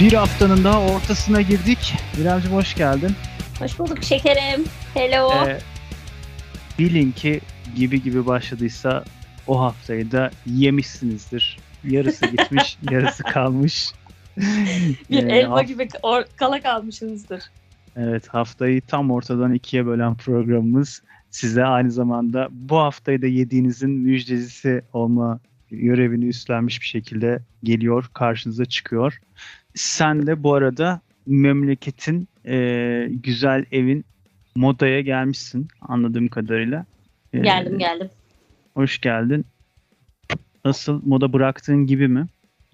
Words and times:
Bir 0.00 0.12
haftanın 0.12 0.64
daha 0.64 0.80
ortasına 0.80 1.40
girdik. 1.40 1.94
İremciğim 2.20 2.56
hoş 2.56 2.74
geldin. 2.74 3.10
Hoş 3.58 3.78
bulduk 3.78 4.04
şekerim. 4.04 4.64
Hello. 4.94 5.46
Ee, 5.46 5.58
bilin 6.78 7.12
ki 7.12 7.40
gibi 7.76 8.02
gibi 8.02 8.26
başladıysa 8.26 9.04
o 9.46 9.60
haftayı 9.60 10.10
da 10.12 10.30
yemişsinizdir. 10.46 11.58
Yarısı 11.84 12.26
gitmiş, 12.26 12.78
yarısı 12.90 13.22
kalmış. 13.22 13.92
bir 15.10 15.26
Ee, 15.26 15.38
elma 15.38 15.62
gibi 15.62 15.82
or- 15.82 16.26
kala 16.36 16.60
kalmışsınızdır. 16.60 17.42
Evet 17.96 18.28
haftayı 18.28 18.80
tam 18.80 19.10
ortadan 19.10 19.52
ikiye 19.54 19.86
bölen 19.86 20.14
programımız 20.14 21.02
size 21.30 21.64
aynı 21.64 21.90
zamanda 21.90 22.48
bu 22.50 22.78
haftayı 22.78 23.22
da 23.22 23.26
yediğinizin 23.26 23.90
müjdecisi 23.90 24.82
olma 24.92 25.40
görevini 25.70 26.24
üstlenmiş 26.24 26.80
bir 26.80 26.86
şekilde 26.86 27.42
geliyor, 27.62 28.10
karşınıza 28.14 28.64
çıkıyor. 28.64 29.20
Sen 29.74 30.26
de 30.26 30.42
bu 30.42 30.54
arada 30.54 31.00
memleketin 31.26 32.28
e, 32.46 33.06
güzel 33.10 33.64
evin 33.72 34.04
modaya 34.56 35.00
gelmişsin 35.00 35.68
anladığım 35.80 36.28
kadarıyla. 36.28 36.86
E, 37.32 37.38
Geldim 37.38 37.78
geldim. 37.78 38.10
Hoş 38.74 39.00
geldin. 39.00 39.44
Nasıl 40.64 41.00
moda 41.06 41.32
bıraktığın 41.32 41.86
gibi 41.86 42.08
mi? 42.08 42.26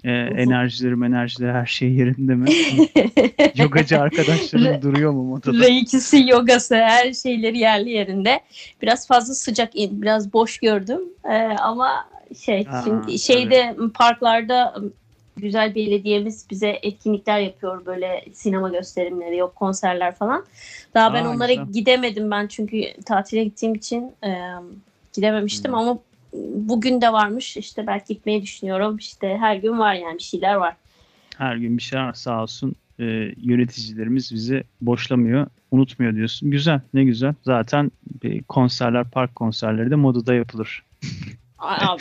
E, 0.04 0.10
enerjileri 0.12 1.06
enerjileri 1.06 1.52
her 1.52 1.66
şey 1.66 1.92
yerinde 1.92 2.34
mi? 2.34 2.46
Yogacı 3.54 4.00
arkadaşların 4.00 4.82
duruyor 4.82 5.12
mu 5.12 5.22
modada? 5.22 5.58
Reikisi, 5.58 6.26
yogası, 6.28 6.74
her 6.74 7.12
şeyleri 7.12 7.58
yerli 7.58 7.90
yerinde. 7.90 8.40
Biraz 8.82 9.06
fazla 9.08 9.34
sıcak, 9.34 9.76
in- 9.76 10.02
biraz 10.02 10.32
boş 10.32 10.58
gördüm. 10.58 11.00
Ee, 11.24 11.34
ama 11.62 12.08
şey, 12.44 12.66
Aa, 12.70 12.82
şimdi 12.84 13.18
şeyde 13.18 13.76
parklarda 13.94 14.74
güzel 15.36 15.74
belediyemiz 15.74 16.46
bize 16.50 16.78
etkinlikler 16.82 17.38
yapıyor 17.40 17.86
böyle 17.86 18.24
sinema 18.32 18.68
gösterimleri 18.68 19.36
yok 19.36 19.56
konserler 19.56 20.14
falan. 20.14 20.44
Daha 20.94 21.14
ben 21.14 21.24
Aa, 21.24 21.30
onlara 21.30 21.52
güzel. 21.52 21.72
gidemedim 21.72 22.30
ben 22.30 22.46
çünkü 22.46 22.82
tatile 23.06 23.44
gittiğim 23.44 23.74
için 23.74 24.12
e, 24.24 24.40
gidememiştim 25.12 25.72
Hmm. 25.72 25.78
ama 25.78 25.98
bugün 26.54 27.00
de 27.00 27.12
varmış 27.12 27.56
işte 27.56 27.86
belki 27.86 28.14
gitmeyi 28.14 28.42
düşünüyorum 28.42 28.96
işte 28.96 29.36
her 29.40 29.56
gün 29.56 29.78
var 29.78 29.94
yani 29.94 30.18
bir 30.18 30.22
şeyler 30.22 30.54
var. 30.54 30.76
Her 31.38 31.56
gün 31.56 31.76
bir 31.76 31.82
şey 31.82 32.00
var 32.00 32.12
sağ 32.12 32.42
olsun 32.42 32.74
e, 33.00 33.04
yöneticilerimiz 33.36 34.32
bizi 34.32 34.64
boşlamıyor, 34.80 35.46
unutmuyor 35.70 36.14
diyorsun. 36.14 36.50
Güzel, 36.50 36.80
ne 36.94 37.04
güzel. 37.04 37.34
Zaten 37.44 37.90
konserler, 38.48 39.10
park 39.10 39.34
konserleri 39.34 39.90
de 39.90 39.94
modada 39.94 40.34
yapılır. 40.34 40.84
Abi 41.58 42.00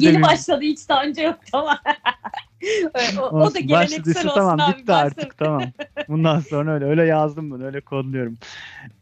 yeni 0.00 0.22
başladı 0.22 0.60
hiç 0.60 0.88
daha 0.88 1.04
önce 1.04 1.22
yoktu 1.22 1.50
ama. 1.52 1.78
o, 3.18 3.22
o 3.22 3.40
da 3.40 3.44
Olsun, 3.44 3.66
geleneksel 3.66 4.26
olsun 4.26 4.34
tamam, 4.34 4.60
abi. 4.60 4.78
bitti 4.78 4.92
artık 4.92 5.38
tamam. 5.38 5.62
Bundan 6.08 6.40
sonra 6.40 6.74
öyle 6.74 6.84
öyle 6.84 7.04
yazdım 7.04 7.50
bunu, 7.50 7.64
öyle 7.64 7.80
kodluyorum. 7.80 8.38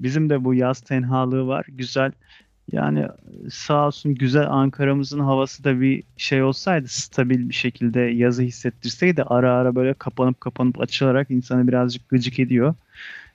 Bizim 0.00 0.30
de 0.30 0.44
bu 0.44 0.54
yaz 0.54 0.80
tenhalığı 0.80 1.46
var. 1.46 1.66
Güzel. 1.68 2.12
Yani 2.72 3.06
sağ 3.50 3.86
olsun 3.86 4.14
güzel 4.14 4.50
Ankara'mızın 4.50 5.20
havası 5.20 5.64
da 5.64 5.80
bir 5.80 6.02
şey 6.16 6.42
olsaydı 6.42 6.88
stabil 6.88 7.48
bir 7.48 7.54
şekilde 7.54 8.00
yazı 8.00 8.42
hissettirseydi 8.42 9.22
ara 9.22 9.54
ara 9.54 9.74
böyle 9.74 9.94
kapanıp 9.94 10.40
kapanıp 10.40 10.80
açılarak 10.80 11.30
insanı 11.30 11.68
birazcık 11.68 12.08
gıcık 12.08 12.38
ediyor. 12.38 12.74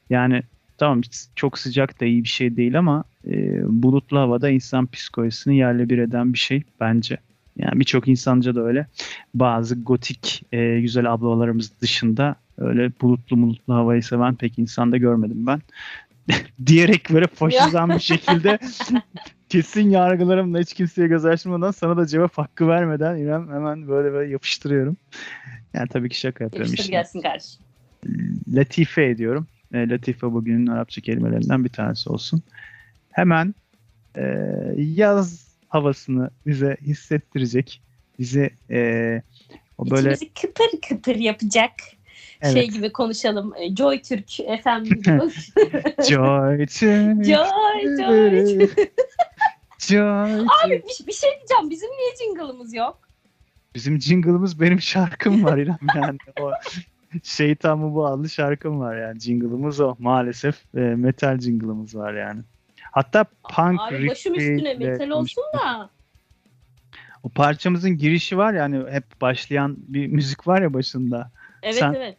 Yani 0.09 0.43
tamam 0.77 1.01
çok 1.35 1.59
sıcak 1.59 2.01
da 2.01 2.05
iyi 2.05 2.23
bir 2.23 2.29
şey 2.29 2.57
değil 2.57 2.79
ama 2.79 3.03
e, 3.27 3.61
bulutlu 3.83 4.19
havada 4.19 4.49
insan 4.49 4.87
psikolojisini 4.87 5.57
yerle 5.57 5.89
bir 5.89 5.97
eden 5.97 6.33
bir 6.33 6.37
şey 6.37 6.63
bence. 6.79 7.17
Yani 7.57 7.79
birçok 7.79 8.07
insanca 8.07 8.55
da 8.55 8.61
öyle. 8.61 8.87
Bazı 9.33 9.81
gotik 9.81 10.43
e, 10.51 10.79
güzel 10.81 11.13
ablalarımız 11.13 11.81
dışında 11.81 12.35
öyle 12.57 12.91
bulutlu 13.01 13.41
bulutlu 13.41 13.73
havayı 13.73 14.03
seven 14.03 14.35
pek 14.35 14.59
insan 14.59 14.91
da 14.91 14.97
görmedim 14.97 15.47
ben. 15.47 15.61
Diyerek 16.65 17.09
böyle 17.13 17.27
faşizan 17.27 17.89
bir 17.89 17.99
şekilde 17.99 18.59
kesin 19.49 19.89
yargılarımla 19.89 20.59
hiç 20.59 20.73
kimseye 20.73 21.07
göz 21.07 21.25
açmadan 21.25 21.71
sana 21.71 21.97
da 21.97 22.07
cevap 22.07 22.37
hakkı 22.37 22.67
vermeden 22.67 23.17
İrem 23.17 23.51
hemen 23.51 23.87
böyle 23.87 24.13
böyle 24.13 24.31
yapıştırıyorum. 24.31 24.97
Yani 25.73 25.87
tabii 25.87 26.09
ki 26.09 26.19
şaka 26.19 26.43
yapıyorum. 26.43 26.71
Yapıştır 26.71 26.83
işte. 26.83 26.91
gelsin 26.91 27.21
kardeşim. 27.21 27.61
Latife 28.47 29.05
ediyorum. 29.05 29.47
E, 29.75 29.89
Latife 29.89 30.31
bugünün 30.31 30.67
Arapça 30.67 31.01
kelimelerinden 31.01 31.63
bir 31.63 31.69
tanesi 31.69 32.09
olsun. 32.09 32.43
Hemen 33.11 33.55
e, 34.17 34.23
yaz 34.77 35.47
havasını 35.69 36.29
bize 36.45 36.77
hissettirecek. 36.81 37.81
Bize 38.19 38.49
e, 38.69 39.21
o 39.77 39.89
böyle 39.91 40.11
İçimizi 40.13 40.33
kıpır 40.33 40.81
kıpır 40.89 41.15
yapacak. 41.15 41.71
Evet. 42.41 42.53
Şey 42.53 42.69
gibi 42.69 42.91
konuşalım. 42.91 43.53
e, 43.59 43.75
Joy 43.75 44.01
Türk 44.01 44.29
FM 44.63 44.83
gibi. 44.83 45.01
joy 46.09 46.65
to 46.65 47.23
Joy 47.23 47.97
Joy. 47.97 48.69
joy 49.79 50.39
Abi 50.39 50.71
bir, 50.71 51.07
bir 51.07 51.13
şey 51.13 51.29
diyeceğim. 51.37 51.69
Bizim 51.69 51.89
niye 51.89 52.15
jingle'ımız 52.19 52.73
yok? 52.73 52.99
Bizim 53.75 54.01
jingle'ımız 54.01 54.61
benim 54.61 54.81
şarkım 54.81 55.43
var 55.43 55.57
İrem 55.63 55.77
yani. 55.95 56.17
O 56.41 56.51
Şeytan 57.23 57.79
mı 57.79 57.95
bu 57.95 58.05
adlı 58.07 58.29
şarkım 58.29 58.79
var 58.79 58.97
yani. 58.97 59.19
Jingle'ımız 59.19 59.79
o. 59.79 59.95
Maalesef 59.99 60.75
e, 60.75 60.79
metal 60.79 61.39
jingle'ımız 61.39 61.95
var 61.95 62.13
yani. 62.13 62.41
Hatta 62.91 63.23
punk 63.23 63.81
Abi 63.81 64.07
başım 64.07 64.35
üstüne 64.35 64.73
metal 64.73 65.09
olsun 65.09 65.43
da. 65.53 65.89
O 67.23 67.29
parçamızın 67.29 67.97
girişi 67.97 68.37
var 68.37 68.53
yani 68.53 68.91
hep 68.91 69.21
başlayan 69.21 69.75
bir 69.77 70.07
müzik 70.07 70.47
var 70.47 70.61
ya 70.61 70.73
başında. 70.73 71.31
Evet 71.63 71.79
Sen- 71.79 71.93
evet. 71.93 72.17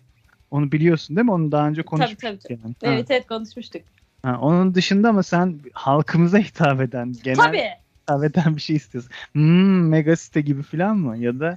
Onu 0.51 0.73
biliyorsun 0.73 1.17
değil 1.17 1.25
mi? 1.25 1.33
Onu 1.33 1.53
daha 1.53 1.69
önce 1.69 1.83
konuşmuştuk 1.83 2.21
tabii. 2.23 2.39
tabii. 2.39 2.53
yani. 2.65 2.75
Ha, 2.85 2.93
Evet 2.93 3.11
evet 3.11 3.27
konuşmuştuk. 3.27 3.83
ha, 4.23 4.39
onun 4.41 4.75
dışında 4.75 5.09
ama 5.09 5.23
sen 5.23 5.61
halkımıza 5.73 6.39
hitap 6.39 6.81
eden, 6.81 7.13
genel 7.25 7.37
Tabii. 7.37 7.71
hitap 8.03 8.25
eden 8.25 8.57
bir 8.57 8.61
şey 8.61 8.77
istiyorsun. 8.77 9.11
Hmm, 9.33 9.89
Megasite 9.89 10.41
gibi 10.41 10.63
falan 10.63 10.97
mı? 10.97 11.19
Ya 11.19 11.41
da 11.41 11.57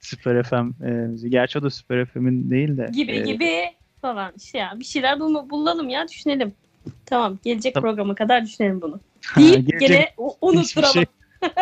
Süper 0.00 0.42
FM 0.42 0.84
e, 0.84 0.90
müziği. 0.90 1.30
Gerçi 1.30 1.58
o 1.58 1.62
da 1.62 1.70
Süper 1.70 2.04
FM'in 2.04 2.50
değil 2.50 2.76
de. 2.76 2.90
Gibi 2.94 3.12
e, 3.12 3.20
gibi 3.22 3.50
falan 4.00 4.32
işte 4.36 4.58
ya 4.58 4.72
bir 4.78 4.84
şeyler 4.84 5.18
bul- 5.20 5.50
bulalım 5.50 5.88
ya 5.88 6.08
düşünelim. 6.08 6.52
Tamam 7.06 7.38
gelecek 7.44 7.74
Tabii. 7.74 7.82
programa 7.82 8.14
kadar 8.14 8.44
düşünelim 8.44 8.82
bunu. 8.82 9.00
Deyip 9.36 9.80
gene 9.80 10.08
u- 10.18 10.30
Hiçbir 10.30 10.46
unutturalım. 10.58 10.92
şey, 10.92 11.04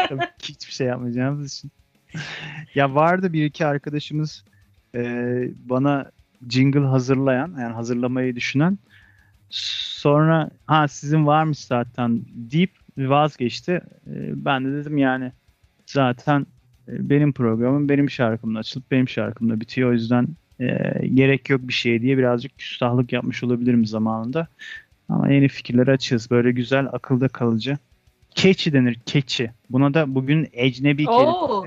tabii 0.09 0.25
ki 0.39 0.53
hiçbir 0.53 0.73
şey 0.73 0.87
yapmayacağımız 0.87 1.55
için. 1.57 1.71
ya 2.75 2.95
vardı 2.95 3.33
bir 3.33 3.45
iki 3.45 3.67
arkadaşımız 3.67 4.45
e, 4.95 5.01
bana 5.65 6.11
jingle 6.51 6.81
hazırlayan, 6.87 7.57
yani 7.61 7.75
hazırlamayı 7.75 8.37
düşünen. 8.37 8.79
Sonra 9.51 10.51
ha 10.67 10.89
sizin 10.89 11.27
varmış 11.27 11.59
zaten 11.59 12.21
deyip 12.29 12.71
vazgeçti. 12.99 13.73
E, 14.07 14.45
ben 14.45 14.65
de 14.65 14.73
dedim 14.73 14.99
yani 14.99 15.33
zaten 15.87 16.47
e, 16.89 17.11
benim 17.11 17.33
programım 17.33 17.89
benim 17.89 18.11
şarkımla 18.11 18.59
açılıp 18.59 18.91
benim 18.91 19.09
şarkımla 19.09 19.61
bitiyor. 19.61 19.91
O 19.91 19.93
yüzden 19.93 20.29
e, 20.61 20.67
gerek 21.15 21.51
yok 21.51 21.61
bir 21.69 21.73
şey 21.73 22.03
diye 22.03 22.19
birazcık 22.19 22.59
küstahlık 22.59 23.13
yapmış 23.13 23.45
olabilirim 23.45 23.87
zamanında. 23.87 24.49
Ama 25.09 25.29
yeni 25.33 25.49
fikirlere 25.49 25.93
açığız. 25.93 26.31
Böyle 26.31 26.53
güzel, 26.53 26.87
akılda 26.93 27.29
kalıcı. 27.29 27.79
Keçi 28.35 28.73
denir, 28.73 28.99
keçi. 29.07 29.51
Buna 29.71 29.95
da 29.95 30.15
bugün 30.15 30.49
ecnebi 30.53 31.05
kelime 31.05 31.31
Oo, 31.31 31.67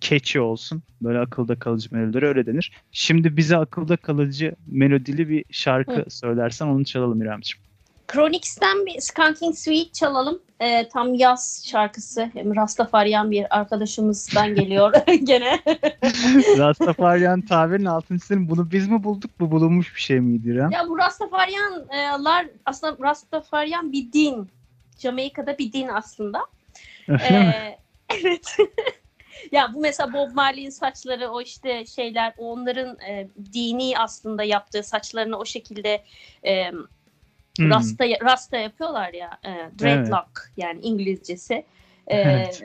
keçi 0.00 0.40
olsun. 0.40 0.82
Böyle 1.02 1.18
akılda 1.18 1.58
kalıcı 1.58 1.88
melodileri 1.94 2.26
öyle 2.26 2.46
denir. 2.46 2.72
Şimdi 2.92 3.36
bize 3.36 3.56
akılda 3.56 3.96
kalıcı 3.96 4.54
melodili 4.66 5.28
bir 5.28 5.44
şarkı 5.50 5.92
Hı. 5.92 6.10
söylersen 6.10 6.66
onu 6.66 6.84
çalalım 6.84 7.22
İremciğim. 7.22 7.69
Chronix'ten 8.12 8.86
bir 8.86 9.00
Skanking 9.00 9.54
Sweet 9.54 9.94
çalalım. 9.94 10.42
Ee, 10.60 10.88
tam 10.88 11.14
yaz 11.14 11.64
şarkısı. 11.66 12.30
Hem 12.32 12.56
Rastafarian 12.56 13.30
bir 13.30 13.58
arkadaşımızdan 13.58 14.54
geliyor 14.54 14.92
gene. 15.24 15.60
Rastafarian 16.58 17.40
tabirin 17.40 17.84
altını. 17.84 18.18
Bunu 18.50 18.70
biz 18.70 18.88
mi 18.88 19.04
bulduk? 19.04 19.30
Bu 19.40 19.50
bulunmuş 19.50 19.94
bir 19.94 20.00
şey 20.00 20.20
miydi 20.20 20.48
İrem? 20.48 20.70
ya 20.70 20.88
bu 20.88 20.98
Rastafarianlar 20.98 22.46
aslında 22.66 23.08
Rastafarian 23.08 23.92
bir 23.92 24.12
din. 24.12 24.50
Jamaika'da 24.98 25.58
bir 25.58 25.72
din 25.72 25.88
aslında. 25.88 26.40
Ee, 27.08 27.78
evet. 28.20 28.56
ya 29.52 29.74
bu 29.74 29.80
mesela 29.80 30.12
Bob 30.12 30.34
Marley'in 30.34 30.70
saçları 30.70 31.28
o 31.28 31.40
işte 31.40 31.86
şeyler 31.86 32.34
onların 32.38 33.00
e, 33.00 33.28
dini 33.52 33.98
aslında 33.98 34.42
yaptığı 34.42 34.82
saçlarını 34.82 35.38
o 35.38 35.44
şekilde 35.44 36.04
e, 36.46 36.70
Hmm. 37.60 37.70
rasta 37.70 38.04
rasta 38.22 38.56
yapıyorlar 38.56 39.12
ya 39.12 39.38
e, 39.44 39.50
dreadlock 39.80 40.50
yani 40.56 40.80
İngilizcesi. 40.80 41.54
E, 42.06 42.16
Evet. 42.16 42.62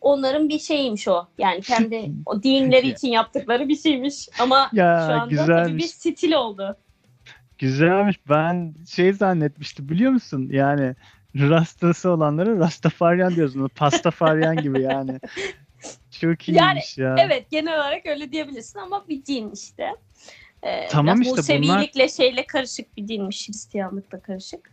Onların 0.00 0.48
bir 0.48 0.58
şeyiymiş 0.58 1.08
o. 1.08 1.26
Yani 1.38 1.60
kendi 1.60 2.10
o 2.26 2.42
dinleri 2.42 2.88
için 2.88 3.08
yaptıkları 3.08 3.68
bir 3.68 3.76
şeymiş. 3.76 4.28
Ama 4.40 4.70
Ya, 4.72 5.04
şu 5.06 5.12
anda 5.12 5.26
güzelmiş. 5.26 5.84
bir 5.84 5.88
stil 6.12 6.32
oldu. 6.32 6.76
Güzelmiş. 7.58 8.20
Ben 8.28 8.74
şey 8.88 9.12
zannetmiştim 9.12 9.88
biliyor 9.88 10.12
musun? 10.12 10.48
Yani 10.52 10.94
rastası 11.36 12.10
olanlara 12.10 12.58
Rastafarian 12.58 13.34
diyoruz. 13.34 13.58
Bunu 13.58 13.68
Pastafarian 13.68 14.56
gibi 14.56 14.82
yani. 14.82 15.20
Çok 16.20 16.48
iyiymiş 16.48 16.98
ya. 16.98 17.16
Evet 17.18 17.50
genel 17.50 17.74
olarak 17.74 18.06
öyle 18.06 18.32
diyebilirsin 18.32 18.78
ama 18.78 19.08
bir 19.08 19.24
din 19.26 19.50
işte. 19.50 19.90
Ee, 20.62 20.88
Tamam 20.90 21.20
biraz 21.20 21.38
işte 21.38 21.58
Musevilikle 21.58 22.08
şeyle 22.08 22.46
karışık 22.46 22.96
bir 22.96 23.08
dinmiş. 23.08 23.48
Hristiyanlıkla 23.48 24.20
karışık. 24.20 24.72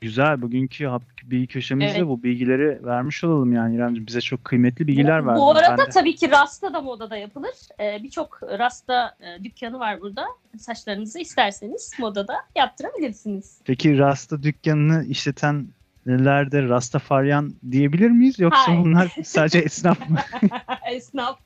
Güzel. 0.00 0.42
Bugünkü 0.42 0.90
bilgi 1.24 1.46
köşemizde 1.46 1.98
Evet. 1.98 2.08
bu 2.08 2.22
bilgileri 2.22 2.84
vermiş 2.86 3.24
olalım 3.24 3.52
yani 3.52 3.76
İremciğim. 3.76 4.06
Bize 4.06 4.20
çok 4.20 4.44
kıymetli 4.44 4.86
bilgiler 4.86 5.22
bu, 5.24 5.26
verdin. 5.28 5.40
bu 5.40 5.50
arada 5.50 5.86
de- 5.86 5.90
tabii 5.90 6.14
ki 6.16 6.30
Rasta 6.30 6.72
da 6.74 6.80
modada 6.80 7.16
yapılır. 7.16 7.54
Ee, 7.80 8.02
Birçok 8.02 8.40
Rasta 8.42 9.16
e, 9.20 9.44
dükkanı 9.44 9.78
var 9.78 10.00
burada. 10.00 10.26
Saçlarınızı 10.58 11.18
isterseniz 11.18 11.92
modada 11.98 12.34
yaptırabilirsiniz. 12.56 13.58
Peki 13.64 13.98
Rasta 13.98 14.42
dükkanını 14.42 15.04
işletenler 15.04 16.52
de 16.52 16.62
Rastafaryan 16.62 17.54
diyebilir 17.70 18.10
miyiz? 18.10 18.38
Yoksa 18.38 18.66
Hayır. 18.68 18.80
bunlar 18.84 19.16
sadece 19.24 19.58
esnaf 19.58 20.10
mı? 20.10 20.18
Esnaf, 20.92 21.38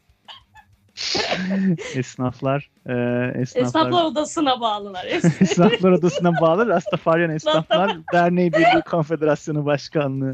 Esnaflar, 1.94 2.70
e, 2.86 2.92
esnaflar, 3.40 3.66
esnaflar 3.66 4.04
odasına 4.04 4.60
bağlılar. 4.60 5.04
esnaflar 5.40 5.90
odasına 5.90 6.40
bağlı 6.40 6.66
Rastafaryan 6.66 7.30
Esnaflar 7.30 7.96
Derneği 8.12 8.52
Birliği 8.52 8.82
Konfederasyonu 8.90 9.64
Başkanlığı. 9.66 10.32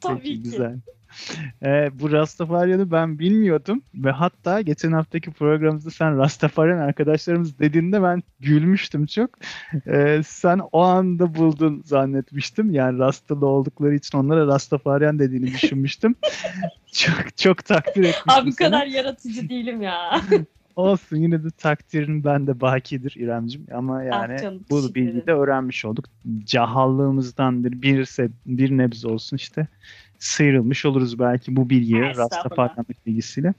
Tabii 0.00 0.18
Peki, 0.18 0.34
ki. 0.34 0.42
güzel. 0.42 0.76
Ee, 1.62 1.90
bu 1.92 2.12
Rastafaryan'ı 2.12 2.90
ben 2.90 3.18
bilmiyordum 3.18 3.82
ve 3.94 4.10
hatta 4.10 4.60
geçen 4.60 4.92
haftaki 4.92 5.30
programımızda 5.30 5.90
sen 5.90 6.18
Rastafaryan 6.18 6.78
arkadaşlarımız 6.78 7.58
dediğinde 7.58 8.02
ben 8.02 8.22
gülmüştüm 8.40 9.06
çok. 9.06 9.30
Ee, 9.86 10.20
sen 10.26 10.60
o 10.72 10.80
anda 10.80 11.34
buldun 11.34 11.82
zannetmiştim. 11.84 12.70
Yani 12.70 12.98
Rastalı 12.98 13.46
oldukları 13.46 13.94
için 13.94 14.18
onlara 14.18 14.46
Rastafaryan 14.46 15.18
dediğini 15.18 15.46
düşünmüştüm. 15.54 16.14
çok 16.92 17.36
çok 17.36 17.64
takdir 17.64 18.04
etmiştim 18.04 18.32
Abi 18.34 18.48
bu 18.48 18.52
seni. 18.52 18.70
kadar 18.70 18.86
yaratıcı 18.86 19.48
değilim 19.48 19.82
ya. 19.82 20.20
Olsun 20.76 21.16
yine 21.16 21.44
de 21.44 21.50
takdirin 21.50 22.24
bende 22.24 22.60
bakidir 22.60 23.14
İremcim 23.16 23.66
ama 23.74 24.02
yani 24.02 24.34
Ah 24.38 24.42
canım, 24.42 24.64
bu 24.70 24.94
bilgiyi 24.94 25.26
de 25.26 25.32
öğrenmiş 25.32 25.84
olduk. 25.84 26.04
Cahallığımızdan 26.44 27.64
bir 27.64 27.82
bir, 27.82 28.08
bir 28.46 28.70
nebze 28.70 29.08
olsun 29.08 29.36
işte 29.36 29.66
sıyrılmış 30.20 30.84
oluruz 30.84 31.18
belki 31.18 31.56
bu 31.56 31.70
bilgiye. 31.70 32.02
Rastafaryanlık 32.16 33.06
bilgisiyle. 33.06 33.54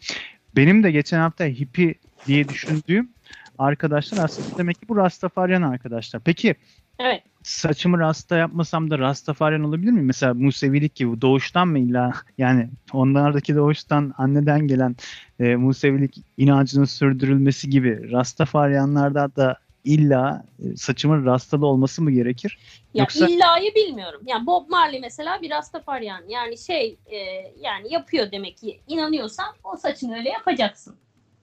Benim 0.56 0.84
de 0.84 0.92
geçen 0.92 1.20
hafta 1.20 1.46
hippi 1.46 1.96
diye 2.28 2.50
düşündüğüm 2.50 3.10
arkadaşlar 3.58 4.24
aslında 4.24 4.58
demek 4.58 4.82
ki 4.82 4.90
bu 4.90 4.98
Rastafaryan 4.98 5.62
arkadaşlar. 5.62 6.22
Peki 6.26 6.56
Evet. 7.00 7.24
saçımı 7.44 8.00
rasta 8.00 8.38
yapmasam 8.38 8.92
da 8.92 9.00
Rastafaryan 9.00 9.64
olabilir 9.64 9.92
miyim? 9.92 10.06
Mesela 10.06 10.34
Musevilik 10.34 10.96
gibi 10.96 11.22
doğuştan 11.22 11.68
mı 11.68 11.80
illa 11.80 12.14
yani 12.38 12.70
onlardaki 12.94 13.56
doğuştan 13.56 14.14
anneden 14.18 14.68
gelen 14.68 14.96
e, 15.40 15.56
Musevilik 15.56 16.18
inancının 16.38 16.86
sürdürülmesi 16.86 17.70
gibi 17.70 18.12
Rastafaryanlarda 18.12 19.36
da 19.36 19.58
illa 19.84 20.44
e, 20.60 20.76
saçımın 20.78 21.26
rastalı 21.26 21.66
olması 21.66 22.02
mı 22.02 22.12
gerekir? 22.12 22.58
Ya 22.94 23.04
Yoksa- 23.04 23.28
illayı 23.30 23.76
bilmiyorum. 23.76 24.22
Yani 24.26 24.46
Bob 24.48 24.70
Marley 24.70 25.00
mesela 25.00 25.42
bir 25.42 25.50
Rastafarian. 25.52 26.22
Yani 26.30 26.58
şey 26.58 26.98
e, 27.06 27.18
yani 27.62 27.94
yapıyor 27.94 28.32
demek 28.32 28.58
ki. 28.58 28.80
İnanıyorsan 28.88 29.56
o 29.64 29.78
saçını 29.78 30.16
öyle 30.18 30.30
yapacaksın. 30.30 30.96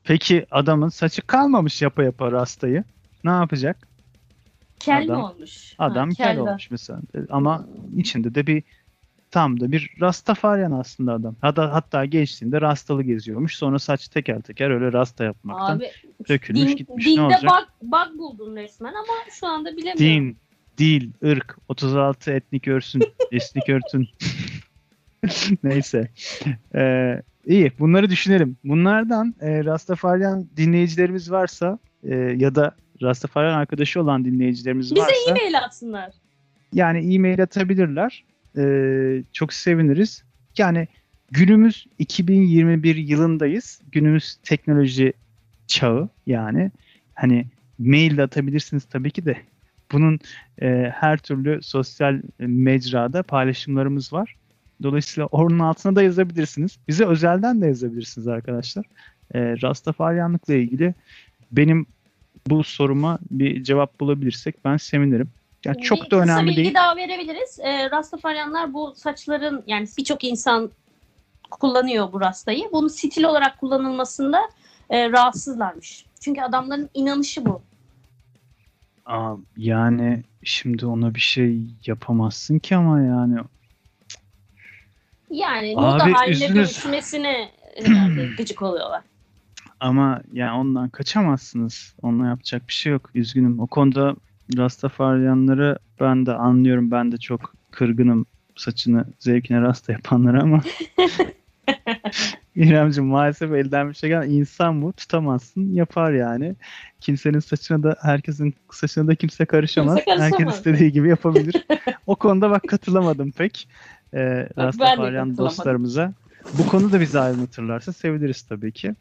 Peki 0.04 0.46
adamın 0.50 0.88
saçı 0.88 1.22
kalmamış 1.22 1.82
yapa 1.82 2.02
yapa 2.02 2.32
rastayı. 2.32 2.84
Ne 3.24 3.30
yapacak? 3.30 3.88
Kel 4.80 5.04
mi 5.06 5.12
Adam- 5.12 5.22
olmuş? 5.24 5.74
Adam 5.78 6.08
Ha, 6.08 6.14
kel 6.16 6.36
de. 6.36 6.40
olmuş 6.42 6.70
mesela. 6.70 7.00
Ama 7.30 7.66
içinde 7.96 8.34
de 8.34 8.46
bir 8.46 8.62
tam 9.30 9.60
da 9.60 9.72
bir 9.72 9.90
Rastafaryan 10.00 10.72
aslında 10.72 11.12
adam. 11.12 11.36
Hatta, 11.40 11.72
hatta 11.74 12.04
gençliğinde 12.04 12.60
rastalı 12.60 13.02
geziyormuş. 13.02 13.56
Sonra 13.56 13.78
saç 13.78 14.08
teker 14.08 14.40
teker 14.42 14.70
öyle 14.70 14.92
rasta 14.92 15.24
yapmaktan 15.24 15.76
Abi 15.76 15.90
dökülmüş 16.28 16.62
din, 16.68 16.76
gitmiş. 16.76 17.06
ne 17.06 17.12
dinde 17.12 17.20
olacak? 17.22 17.42
bug, 17.42 17.92
bug 17.92 18.18
buldun 18.18 18.56
resmen 18.56 18.92
ama 18.94 19.30
şu 19.40 19.46
anda 19.46 19.76
bilemiyorum. 19.76 19.98
Din, 19.98 20.36
dil, 20.78 21.10
ırk, 21.24 21.58
36 21.68 22.30
etnik 22.30 22.68
örsün, 22.68 23.02
esnik 23.32 23.68
örtün. 23.68 24.08
Neyse. 25.62 26.08
Ee, 26.74 27.22
iyi 27.46 27.72
bunları 27.78 28.10
düşünelim. 28.10 28.56
Bunlardan 28.64 29.34
e, 29.40 29.64
Rastafaryan 29.64 30.48
dinleyicilerimiz 30.56 31.30
varsa 31.30 31.78
e, 32.04 32.14
ya 32.16 32.54
da 32.54 32.74
Rastafaryan 33.02 33.58
arkadaşı 33.58 34.00
olan 34.02 34.24
dinleyicilerimiz 34.24 34.90
Bize 34.94 35.00
varsa 35.00 35.30
e-mail 35.30 35.58
atsınlar. 35.58 36.10
yani 36.72 37.14
e-mail 37.14 37.42
atabilirler. 37.42 38.24
Ee, 38.58 39.22
çok 39.32 39.52
seviniriz. 39.52 40.24
Yani 40.58 40.88
günümüz 41.30 41.86
2021 41.98 42.96
yılındayız. 42.96 43.80
Günümüz 43.92 44.36
teknoloji 44.42 45.12
çağı 45.66 46.08
yani. 46.26 46.70
Hani 47.14 47.46
mail 47.78 48.16
de 48.16 48.22
atabilirsiniz 48.22 48.84
tabii 48.84 49.10
ki 49.10 49.24
de. 49.24 49.36
Bunun 49.92 50.20
e, 50.62 50.92
her 50.94 51.18
türlü 51.18 51.62
sosyal 51.62 52.22
mecrada 52.38 53.22
paylaşımlarımız 53.22 54.12
var. 54.12 54.36
Dolayısıyla 54.82 55.26
onun 55.26 55.58
altına 55.58 55.96
da 55.96 56.02
yazabilirsiniz. 56.02 56.78
Bize 56.88 57.06
özelden 57.06 57.60
de 57.60 57.66
yazabilirsiniz 57.66 58.28
arkadaşlar. 58.28 58.84
E, 59.34 59.40
Rastafaryanlıkla 59.40 60.54
ilgili 60.54 60.94
benim 61.52 61.86
bu 62.46 62.64
soruma 62.64 63.18
bir 63.30 63.62
cevap 63.64 64.00
bulabilirsek 64.00 64.64
ben 64.64 64.76
sevinirim. 64.76 65.28
Yani 65.64 65.82
çok 65.82 66.02
bir 66.04 66.10
da 66.10 66.16
önemli 66.16 66.46
bilgi 66.46 66.56
değil. 66.56 66.74
daha 66.74 66.96
verebiliriz. 66.96 67.58
E, 67.60 67.90
Rastafaryanlar 67.90 68.72
bu 68.74 68.94
saçların 68.96 69.64
yani 69.66 69.86
birçok 69.98 70.24
insan 70.24 70.70
kullanıyor 71.50 72.12
bu 72.12 72.20
rastayı. 72.20 72.64
Bunun 72.72 72.88
stil 72.88 73.24
olarak 73.24 73.58
kullanılmasında 73.60 74.40
e, 74.90 75.10
rahatsızlarmış. 75.10 76.06
Çünkü 76.20 76.40
adamların 76.40 76.90
inanışı 76.94 77.46
bu. 77.46 77.62
Aa, 79.06 79.34
yani 79.56 80.22
şimdi 80.44 80.86
ona 80.86 81.14
bir 81.14 81.20
şey 81.20 81.58
yapamazsın 81.86 82.58
ki 82.58 82.76
ama 82.76 83.00
yani 83.00 83.38
Yani 85.30 85.74
moda 85.74 86.04
haline 86.04 86.30
üzülürüz. 86.30 86.54
dönüşmesine 86.54 87.50
herhalde 87.84 88.26
gıcık 88.38 88.62
oluyorlar. 88.62 89.02
ama 89.80 90.20
yani 90.32 90.52
ondan 90.60 90.88
kaçamazsınız. 90.88 91.94
Onunla 92.02 92.26
yapacak 92.26 92.68
bir 92.68 92.72
şey 92.72 92.92
yok. 92.92 93.10
Üzgünüm. 93.14 93.60
O 93.60 93.66
konuda 93.66 94.16
Rastafaryanları 94.56 95.78
ben 96.00 96.26
de 96.26 96.32
anlıyorum. 96.32 96.90
Ben 96.90 97.12
de 97.12 97.16
çok 97.16 97.54
kırgınım 97.70 98.26
saçını 98.56 99.04
zevkine 99.18 99.60
rasta 99.60 99.92
yapanlara 99.92 100.42
ama 100.42 100.60
İremciğim 102.56 103.08
maalesef 103.10 103.52
elden 103.52 103.88
bir 103.88 103.94
şey 103.94 104.10
gel. 104.10 104.30
İnsan 104.30 104.82
bu. 104.82 104.92
Tutamazsın. 104.92 105.72
Yapar 105.72 106.12
yani. 106.12 106.54
Kimsenin 107.00 107.38
saçına 107.38 107.82
da 107.82 107.96
herkesin 108.02 108.54
saçına 108.72 109.06
da 109.06 109.14
kimse 109.14 109.44
karışamaz. 109.44 109.94
Kimse 109.94 110.04
karışamaz. 110.04 110.32
Herkes 110.32 110.54
istediği 110.54 110.92
gibi 110.92 111.08
yapabilir. 111.08 111.66
o 112.06 112.16
konuda 112.16 112.50
bak 112.50 112.62
katılamadım 112.68 113.30
pek. 113.32 113.68
Ee, 114.14 114.48
Rastafaryan 114.58 115.36
dostlarımıza. 115.36 116.12
Bu 116.58 116.66
konuda 116.66 117.00
bizi 117.00 117.20
aydınlatırlarsa 117.20 117.92
seviniriz 117.92 118.42
tabii 118.42 118.72
ki. 118.72 118.94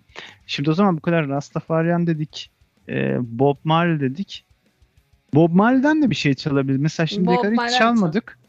Şimdi 0.48 0.70
o 0.70 0.74
zaman 0.74 0.98
bu 0.98 1.02
kadar 1.02 1.28
Rastafaryan 1.28 2.08
dedik. 2.08 2.52
e, 2.90 3.18
Bob 3.40 3.58
Marley 3.64 4.00
dedik. 4.00 4.46
Bob 5.34 5.52
Marley'den 5.52 6.02
de 6.02 6.10
bir 6.10 6.16
şey 6.16 6.34
çalabiliriz. 6.34 6.82
Mesela 6.82 7.08
şimdiye 7.08 7.38
Bob 7.38 7.42
kadar 7.42 7.52
hiç 7.52 7.58
Marley 7.58 7.78
çalmadık. 7.80 8.40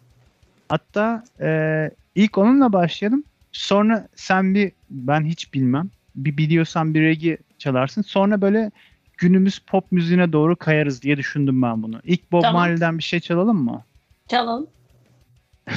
Hatta 0.68 1.24
e, 1.40 1.90
ilk 2.14 2.38
onunla 2.38 2.72
başlayalım. 2.72 3.24
Sonra 3.52 4.08
sen 4.14 4.54
bir 4.54 4.72
ben 4.90 5.24
hiç 5.24 5.54
bilmem. 5.54 5.90
Bir 6.14 6.36
biliyorsan 6.36 6.94
bir 6.94 7.02
regi 7.02 7.38
çalarsın. 7.58 8.02
Sonra 8.02 8.40
böyle 8.40 8.70
günümüz 9.18 9.58
pop 9.58 9.92
müziğine 9.92 10.32
doğru 10.32 10.56
kayarız 10.56 11.02
diye 11.02 11.16
düşündüm 11.16 11.62
ben 11.62 11.82
bunu. 11.82 12.00
İlk 12.04 12.32
Bob 12.32 12.42
Tamam. 12.42 12.60
Marley'den 12.60 12.98
bir 12.98 13.02
şey 13.02 13.20
çalalım 13.20 13.64
mı? 13.64 13.84
Çalalım. 14.28 14.66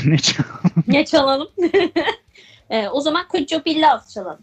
ne 0.05 0.17
çal? 0.17 0.43
Ne 0.87 1.05
çalalım? 1.05 1.47
e, 2.69 2.87
o 2.87 3.01
zaman 3.01 3.25
Could 3.31 3.49
You 3.51 3.65
Be 3.65 3.81
Loved 3.81 4.07
çalalım. 4.13 4.41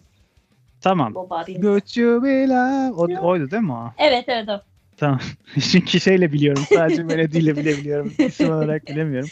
Tamam. 0.80 1.14
Bob 1.14 1.30
Marley'in. 1.30 1.60
Good 1.60 1.96
you 1.96 2.22
be 2.22 2.48
love. 2.48 2.92
O, 2.92 3.26
oydu 3.28 3.50
değil 3.50 3.62
mi 3.62 3.72
o? 3.72 3.92
Evet 3.98 4.24
evet 4.28 4.48
o. 4.48 4.67
Tamam. 4.98 5.20
Çünkü 5.70 6.00
şeyle 6.00 6.32
biliyorum. 6.32 6.64
Sadece 6.68 7.02
melodiyle 7.02 7.56
bilebiliyorum. 7.56 8.12
İsim 8.18 8.52
olarak 8.52 8.88
bilemiyorum. 8.88 9.28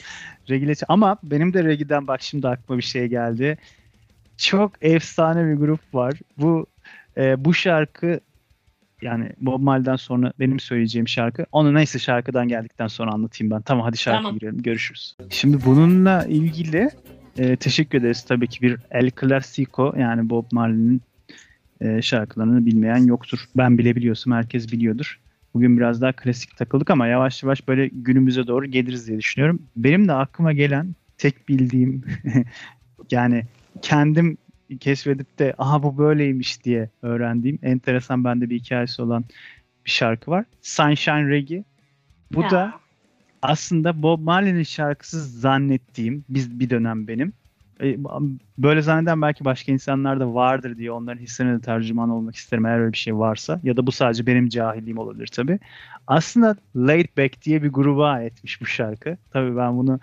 Regile 0.50 0.72
Ama 0.88 1.16
benim 1.22 1.54
de 1.54 1.64
Regi'den 1.64 2.06
bak 2.06 2.22
şimdi 2.22 2.48
aklıma 2.48 2.78
bir 2.78 2.84
şey 2.84 3.06
geldi. 3.06 3.58
Çok 4.36 4.72
efsane 4.80 5.46
bir 5.48 5.54
grup 5.54 5.94
var. 5.94 6.14
Bu 6.38 6.66
e, 7.16 7.44
bu 7.44 7.54
şarkı 7.54 8.20
yani 9.02 9.32
Bob 9.40 9.60
Marley'den 9.60 9.96
sonra 9.96 10.32
benim 10.40 10.60
söyleyeceğim 10.60 11.08
şarkı. 11.08 11.46
Onu 11.52 11.74
neyse 11.74 11.98
şarkıdan 11.98 12.48
geldikten 12.48 12.86
sonra 12.86 13.12
anlatayım 13.12 13.50
ben. 13.50 13.62
Tamam 13.62 13.84
hadi 13.84 13.96
şarkıya 13.96 14.22
Tamam. 14.22 14.38
girelim. 14.38 14.62
Görüşürüz. 14.62 15.16
Şimdi 15.30 15.64
bununla 15.64 16.24
ilgili 16.24 16.90
e, 17.38 17.56
teşekkür 17.56 17.98
ederiz. 17.98 18.24
Tabii 18.24 18.48
ki 18.48 18.62
bir 18.62 18.78
El 18.90 19.10
Clasico 19.20 19.94
yani 19.98 20.30
Bob 20.30 20.44
Marley'nin 20.52 21.02
e, 21.80 22.02
şarkılarını 22.02 22.66
bilmeyen 22.66 23.06
yoktur. 23.06 23.38
Ben 23.56 23.78
bile 23.78 23.96
biliyorsam 23.96 24.32
herkes 24.32 24.72
biliyordur. 24.72 25.20
Bugün 25.56 25.76
biraz 25.76 26.00
daha 26.00 26.12
klasik 26.12 26.56
takıldık 26.56 26.90
ama 26.90 27.06
yavaş 27.06 27.42
yavaş 27.42 27.68
böyle 27.68 27.88
günümüze 27.88 28.46
doğru 28.46 28.66
geliriz 28.66 29.08
diye 29.08 29.18
düşünüyorum. 29.18 29.62
Benim 29.76 30.08
de 30.08 30.12
aklıma 30.12 30.52
gelen 30.52 30.94
tek 31.18 31.48
bildiğim 31.48 32.04
yani 33.10 33.44
kendim 33.82 34.38
keşfedip 34.80 35.38
de 35.38 35.54
aha 35.58 35.82
bu 35.82 35.98
böyleymiş 35.98 36.64
diye 36.64 36.90
öğrendiğim 37.02 37.58
enteresan 37.62 38.24
bende 38.24 38.50
bir 38.50 38.58
hikayesi 38.60 39.02
olan 39.02 39.24
bir 39.86 39.90
şarkı 39.90 40.30
var. 40.30 40.44
Sunshine 40.62 41.28
Reggae. 41.28 41.64
Bu 42.32 42.42
Ya. 42.42 42.50
da 42.50 42.80
aslında 43.42 44.02
Bob 44.02 44.20
Marley'nin 44.20 44.62
şarkısı 44.62 45.20
zannettiğim 45.20 46.24
biz 46.28 46.60
bir 46.60 46.70
dönem 46.70 47.08
benim. 47.08 47.32
E, 47.82 47.96
Böyle 48.58 48.82
zanneden 48.82 49.22
belki 49.22 49.44
başka 49.44 49.72
insanlar 49.72 50.20
da 50.20 50.34
vardır 50.34 50.78
diye 50.78 50.90
onların 50.90 51.20
hislerine 51.20 51.58
de 51.58 51.60
tercüman 51.60 52.10
olmak 52.10 52.36
isterim 52.36 52.66
eğer 52.66 52.78
öyle 52.78 52.92
bir 52.92 52.98
şey 52.98 53.16
varsa. 53.18 53.60
Ya 53.62 53.76
da 53.76 53.86
bu 53.86 53.92
sadece 53.92 54.26
benim 54.26 54.48
cahilliğim 54.48 54.98
olabilir 54.98 55.26
tabii. 55.26 55.58
Aslında 56.06 56.56
Laid 56.76 57.08
Back 57.18 57.42
diye 57.42 57.62
bir 57.62 57.68
gruba 57.68 58.08
aitmiş 58.08 58.60
bu 58.60 58.66
şarkı. 58.66 59.16
Tabii 59.32 59.56
ben 59.56 59.78
bunu 59.78 60.00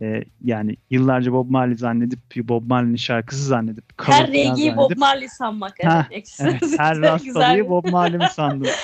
e, 0.00 0.24
yani 0.44 0.76
yıllarca 0.90 1.32
Bob 1.32 1.50
Marley 1.50 1.76
zannedip 1.76 2.20
Bob 2.36 2.70
Marley'nin 2.70 2.96
şarkısı 2.96 3.44
zannedip 3.44 3.84
Her 4.02 4.32
rengi 4.32 4.76
Bob 4.76 4.96
Marley 4.96 5.28
sanmak. 5.28 5.84
Ha, 5.84 6.06
Evet, 6.10 6.62
her 6.78 6.98
rastalıyı 7.02 7.68
Bob 7.68 7.90
Marley 7.90 8.18
mi 8.18 8.28
sandım? 8.32 8.68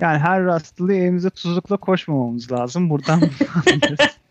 Yani 0.00 0.18
her 0.18 0.44
rastalıyı 0.44 1.02
evimize 1.02 1.30
tuzlukla 1.30 1.76
koşmamamız 1.76 2.52
lazım. 2.52 2.90
Buradan. 2.90 3.20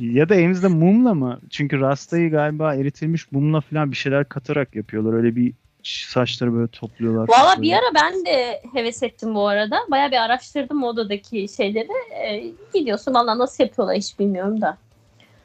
ya 0.00 0.28
da 0.28 0.34
evimizde 0.34 0.68
mumla 0.68 1.14
mı? 1.14 1.40
Çünkü 1.50 1.80
rastayı 1.80 2.30
galiba 2.30 2.74
eritilmiş 2.74 3.32
mumla 3.32 3.60
falan 3.60 3.90
bir 3.90 3.96
şeyler 3.96 4.28
katarak 4.28 4.76
yapıyorlar. 4.76 5.12
Öyle 5.12 5.36
bir 5.36 5.52
saçları 5.82 6.54
böyle 6.54 6.68
topluyorlar. 6.68 7.28
Valla 7.28 7.62
bir 7.62 7.72
ara 7.72 7.94
ben 7.94 8.24
de 8.26 8.62
heves 8.72 9.02
ettim 9.02 9.34
bu 9.34 9.48
arada. 9.48 9.78
Baya 9.90 10.10
bir 10.10 10.16
araştırdım 10.16 10.78
modadaki 10.78 11.48
şeyleri. 11.56 11.88
Ee, 12.24 12.44
gidiyorsun 12.74 13.14
valla 13.14 13.38
nasıl 13.38 13.64
yapıyorlar 13.64 13.96
hiç 13.96 14.18
bilmiyorum 14.18 14.60
da. 14.60 14.78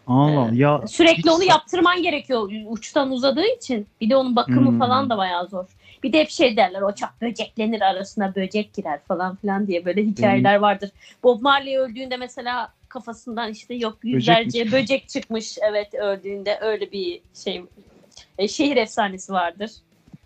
Allah 0.08 0.40
Allah. 0.42 0.56
ya 0.56 0.82
Sürekli 0.88 1.18
hiç 1.18 1.28
onu 1.28 1.44
yaptırman 1.44 2.04
gerekiyor 2.04 2.52
uçtan 2.68 3.12
uzadığı 3.12 3.46
için. 3.58 3.88
Bir 4.02 4.10
de 4.10 4.16
onun 4.16 4.36
bakımı 4.36 4.72
Hmm. 4.72 4.80
falan 4.80 5.10
da 5.10 5.18
bayağı 5.18 5.48
zor. 5.48 5.66
Bir 6.06 6.14
de 6.14 6.20
hep 6.20 6.30
şey 6.30 6.58
derler 6.58 6.82
o 6.82 6.96
çap 6.96 7.22
böceklenir 7.22 7.82
arasına 7.82 8.36
böcek 8.36 8.74
girer 8.74 9.00
falan 9.08 9.36
filan 9.36 9.68
diye 9.68 9.86
böyle 9.86 10.04
hikayeler 10.04 10.56
vardır. 10.56 10.92
Bob 11.24 11.42
Marley 11.42 11.78
öldüğünde 11.78 12.18
mesela 12.18 12.74
kafasından 12.90 13.52
işte 13.52 13.74
yok 13.74 13.98
yüzlerce 14.04 14.72
böcek, 14.72 15.10
çıkmış 15.10 15.58
evet 15.62 15.94
öldüğünde 15.94 16.58
öyle 16.62 16.92
bir 16.92 17.22
şey 17.44 17.64
e, 18.38 18.48
şehir 18.48 18.78
efsanesi 18.78 19.34
vardır. 19.34 19.72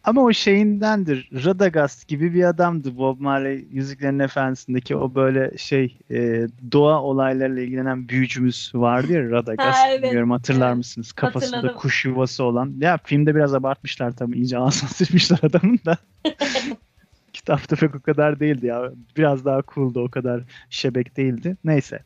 Ama 0.04 0.22
o 0.24 0.34
şeyindendir. 0.34 1.30
Radagast 1.46 2.08
gibi 2.08 2.34
bir 2.34 2.44
adamdı 2.44 2.98
Bob 2.98 3.20
Marley 3.20 3.68
Yüzüklerin 3.72 4.20
Efendisi'ndeki 4.20 4.96
o 4.96 5.16
böyle 5.16 5.58
şey 5.58 5.98
e, 6.12 6.48
doğa 6.72 7.02
olaylarıyla 7.02 7.62
ilgilenen 7.62 8.10
büyücümüz 8.10 8.72
vardı 8.76 9.14
ya 9.14 9.30
Radagast. 9.32 9.78
Ha, 9.78 9.88
evet. 9.90 10.04
Bilmiyorum 10.04 10.32
hatırlar 10.32 10.68
Evet. 10.68 10.78
mısınız? 10.78 11.12
Kafasında 11.12 11.58
Hatırladım. 11.58 11.78
kuş 11.80 12.06
yuvası 12.06 12.44
olan. 12.44 12.74
Ya 12.80 12.98
filmde 13.04 13.36
biraz 13.36 13.54
abartmışlar 13.54 14.12
tabii. 14.12 14.36
iyice 14.38 14.58
ağzına 14.58 14.90
sıçmışlar 14.94 15.40
adamın 15.44 15.80
da. 15.86 15.98
Kitapta 17.34 17.76
pek 17.76 17.96
o 17.96 18.00
kadar 18.02 18.40
değildi 18.40 18.66
ya. 18.66 18.92
Biraz 19.18 19.46
daha 19.46 19.62
cool'du 19.74 20.04
o 20.04 20.10
kadar 20.10 20.44
şebek 20.70 21.18
değildi. 21.18 21.58
Neyse. 21.64 22.00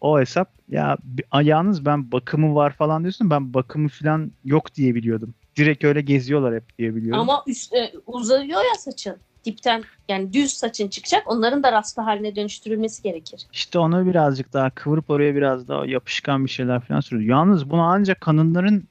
O 0.00 0.20
hesap 0.20 0.50
ya 0.68 0.96
yalnız 1.42 1.86
ben 1.86 2.12
bakımı 2.12 2.54
var 2.54 2.72
falan 2.72 3.02
diyorsun 3.02 3.30
ben 3.30 3.54
bakımı 3.54 3.88
falan 3.88 4.32
yok 4.44 4.74
diye 4.74 4.94
biliyordum. 4.94 5.34
Direkt 5.56 5.84
öyle 5.84 6.00
geziyorlar 6.00 6.54
hep 6.54 6.78
diye 6.78 6.94
biliyordum. 6.94 7.20
Ama 7.20 7.42
üst, 7.46 7.72
e, 7.74 7.92
uzayıyor 8.06 8.60
ya 8.60 8.74
saçın. 8.78 9.16
Dipten 9.44 9.82
yani 10.08 10.32
düz 10.32 10.52
saçın 10.52 10.88
çıkacak. 10.88 11.22
Onların 11.26 11.62
da 11.62 11.72
rasta 11.72 12.06
haline 12.06 12.36
dönüştürülmesi 12.36 13.02
gerekir. 13.02 13.46
İşte 13.52 13.78
onu 13.78 14.06
birazcık 14.06 14.52
daha 14.52 14.70
kıvırıp 14.70 15.10
oraya 15.10 15.34
biraz 15.34 15.68
daha 15.68 15.86
yapışkan 15.86 16.44
bir 16.44 16.50
şeyler 16.50 16.80
falan 16.80 17.00
sürüyor. 17.00 17.36
Yalnız 17.36 17.70
bunu 17.70 17.82
ancak 17.82 18.20
kadınların 18.20 18.88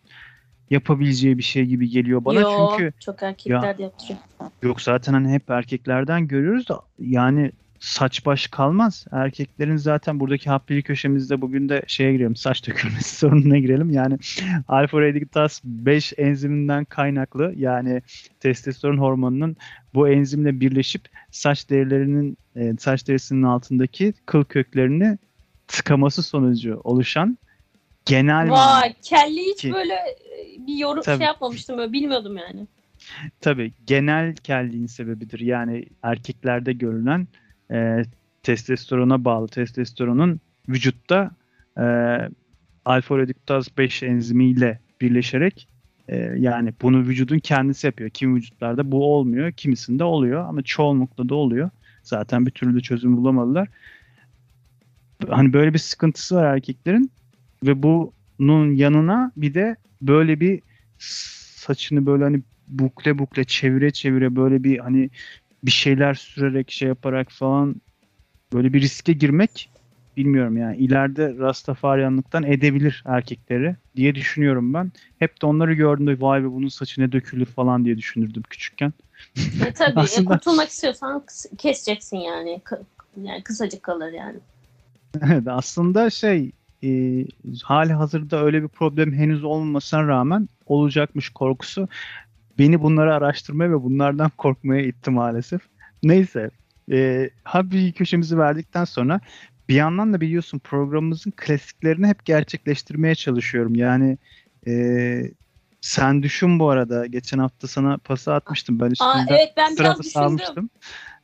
yapabileceği 0.70 1.38
bir 1.38 1.44
şey 1.44 1.66
gibi 1.66 1.90
geliyor 1.90 2.26
bana 2.26 2.40
Yo, 2.40 2.50
çünkü 2.58 2.94
çok 3.00 3.24
erkekler 3.24 3.78
de 3.78 3.84
yaptırıyor. 3.84 4.20
yok 4.62 4.82
zaten 4.82 5.14
hani 5.14 5.32
hep 5.32 5.50
erkeklerden 5.50 6.28
görüyoruz 6.28 6.70
da 6.70 6.82
yani 7.00 7.52
saç 7.82 8.26
baş 8.26 8.48
kalmaz. 8.48 9.06
Erkeklerin 9.12 9.78
zaten 9.78 10.20
buradaki 10.20 10.50
hapli 10.50 10.84
köşemizde 10.84 11.42
bugün 11.42 11.70
de 11.70 11.82
şeye 11.88 12.14
girelim 12.14 12.36
saç 12.36 12.68
dökülmesi 12.68 13.16
sorununa 13.18 13.58
girelim. 13.58 13.90
Yani 13.90 14.18
alfa 14.68 15.02
reduktaz 15.02 15.62
5 15.64 16.14
enziminden 16.18 16.86
kaynaklı 16.86 17.54
yani 17.58 18.02
testosteron 18.40 18.98
hormonunun 18.98 19.58
bu 19.94 20.10
enzimle 20.10 20.60
birleşip 20.60 21.02
saç 21.32 21.70
derilerinin 21.70 22.38
e, 22.56 22.74
saç 22.80 23.08
derisinin 23.08 23.44
altındaki 23.44 24.14
kıl 24.26 24.44
köklerini 24.44 25.18
tıkaması 25.68 26.24
sonucu 26.24 26.82
oluşan 26.84 27.38
genel 28.06 28.50
Vay 28.52 28.94
kelli 29.02 29.42
hiç 29.42 29.62
Ki- 29.62 29.74
böyle 29.74 29.94
e, 29.94 30.68
bir 30.68 30.78
yorum 30.78 31.02
Tabii. 31.02 31.18
şey 31.18 31.26
yapmamıştım 31.28 31.78
böyle 31.78 31.94
bilmiyordum 31.94 32.38
yani. 32.38 32.68
Tabii 33.42 33.74
genel 33.88 34.36
kelliğin 34.36 34.86
sebebidir. 34.86 35.40
Yani 35.40 35.86
erkeklerde 36.04 36.74
görülen 36.74 37.28
e, 37.72 38.04
testosterona 38.44 39.26
bağlı 39.26 39.48
testosteronun 39.48 40.40
vücutta 40.70 41.32
e, 41.78 41.84
alfa 42.86 43.18
reduktaz 43.18 43.78
5 43.78 44.04
enzimiyle 44.04 44.80
birleşerek 45.02 45.68
e, 46.08 46.18
yani 46.18 46.74
bunu 46.82 47.00
vücudun 47.00 47.40
kendisi 47.40 47.88
yapıyor. 47.88 48.10
Kimi 48.10 48.36
vücutlarda 48.36 48.92
bu 48.92 49.14
olmuyor, 49.14 49.52
kimisinde 49.52 50.04
oluyor 50.04 50.46
ama 50.50 50.62
çoğunlukla 50.62 51.30
da 51.30 51.36
oluyor. 51.36 51.70
Zaten 52.04 52.46
bir 52.46 52.52
türlü 52.52 52.82
çözüm 52.82 53.18
bulamadılar. 53.18 53.68
Hani 55.30 55.54
böyle 55.54 55.74
bir 55.74 55.80
sıkıntısı 55.80 56.36
var 56.36 56.54
erkeklerin 56.54 57.12
ve 57.64 57.84
bunun 57.84 58.74
yanına 58.74 59.32
bir 59.38 59.54
de 59.54 59.76
böyle 60.02 60.40
bir 60.40 60.62
saçını 60.98 62.06
böyle 62.06 62.24
hani 62.24 62.42
bukle 62.68 63.20
bukle 63.20 63.44
çevire 63.44 63.92
çevire 63.92 64.36
böyle 64.36 64.64
bir 64.64 64.80
hani 64.80 65.10
bir 65.64 65.72
şeyler 65.72 66.14
sürerek 66.14 66.72
şey 66.72 66.88
yaparak 66.88 67.32
falan 67.32 67.76
böyle 68.54 68.74
bir 68.74 68.82
riske 68.82 69.14
girmek 69.14 69.70
bilmiyorum 70.18 70.58
yani 70.58 70.78
ileride 70.78 71.38
Rastafaryanlıktan 71.38 72.44
edebilir 72.44 73.04
erkekleri 73.06 73.76
diye 73.96 74.16
düşünüyorum 74.16 74.74
ben. 74.74 74.92
Hep 75.20 75.42
de 75.42 75.46
onları 75.46 75.74
gördüğümde 75.74 76.22
vay 76.22 76.44
be 76.44 76.52
bunun 76.52 76.68
saçı 76.68 77.02
ne 77.02 77.12
dökülür 77.12 77.46
falan 77.46 77.86
diye 77.86 77.98
düşünürdüm 77.98 78.44
küçükken. 78.50 78.94
E, 79.68 79.72
tabii 79.74 80.00
e, 80.00 80.02
Aslında- 80.04 80.34
kurtulmak 80.34 80.70
istiyorsan 80.70 81.24
keseceksin 81.58 82.18
yani. 82.18 82.62
Yani 83.24 83.44
kısacık 83.44 83.84
kalır 83.84 84.12
yani. 84.14 84.38
Evet 85.26 85.48
aslında 85.48 86.10
şey 86.10 86.52
e, 86.84 86.90
hali 87.64 87.94
hazırda 87.94 88.44
öyle 88.44 88.64
bir 88.64 88.68
problem 88.68 89.14
henüz 89.14 89.44
olmamasına 89.44 90.08
rağmen 90.08 90.50
olacakmış 90.66 91.30
korkusu 91.30 91.88
beni 92.60 92.82
bunları 92.82 93.16
araştırmaya 93.16 93.72
ve 93.72 93.84
bunlardan 93.84 94.30
korkmaya 94.38 94.82
itti 94.82 95.12
maalesef. 95.12 95.62
Neyse 96.04 96.50
e, 96.92 97.30
Habi 97.44 97.94
köşemizi 97.94 98.38
verdikten 98.38 98.86
sonra 98.86 99.20
bir 99.70 99.76
yandan 99.76 100.14
da 100.14 100.22
biliyorsun 100.22 100.60
programımızın 100.60 101.32
klasiklerini 101.32 102.08
hep 102.08 102.26
gerçekleştirmeye 102.26 103.16
çalışıyorum. 103.16 103.76
Yani 103.76 104.18
e, 104.68 105.24
sen 105.82 106.24
düşün 106.24 106.60
bu 106.60 106.70
arada 106.70 107.06
geçen 107.06 107.40
hafta 107.40 107.68
sana 107.68 107.98
pası 107.98 108.34
atmıştım 108.34 108.80
ben 108.80 108.86
Aa, 108.86 108.92
üstünde 108.92 109.26
evet 109.30 109.54
ben 109.58 109.76
biraz 109.78 110.00
düşündüm. 110.00 110.12
salmıştım. 110.12 110.70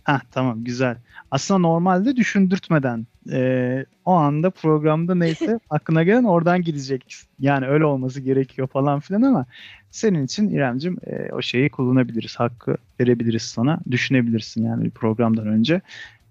Ha 0.03 0.21
tamam 0.31 0.63
güzel. 0.63 0.97
Aslında 1.31 1.57
normalde 1.57 2.15
düşündürtmeden 2.15 3.07
e, 3.31 3.85
o 4.05 4.11
anda 4.11 4.49
programda 4.49 5.15
neyse 5.15 5.59
aklına 5.69 6.03
gelen 6.03 6.23
oradan 6.23 6.61
gidecek. 6.61 7.15
Yani 7.39 7.67
öyle 7.67 7.85
olması 7.85 8.21
gerekiyor 8.21 8.67
falan 8.67 8.99
filan 8.99 9.21
ama 9.21 9.45
senin 9.91 10.25
için 10.25 10.49
İremcim 10.49 10.97
e, 11.07 11.29
o 11.31 11.41
şeyi 11.41 11.69
kullanabiliriz. 11.69 12.35
Hakkı 12.35 12.77
verebiliriz 12.99 13.41
sana. 13.41 13.79
Düşünebilirsin 13.91 14.63
yani 14.65 14.85
bir 14.85 14.89
programdan 14.91 15.47
önce. 15.47 15.81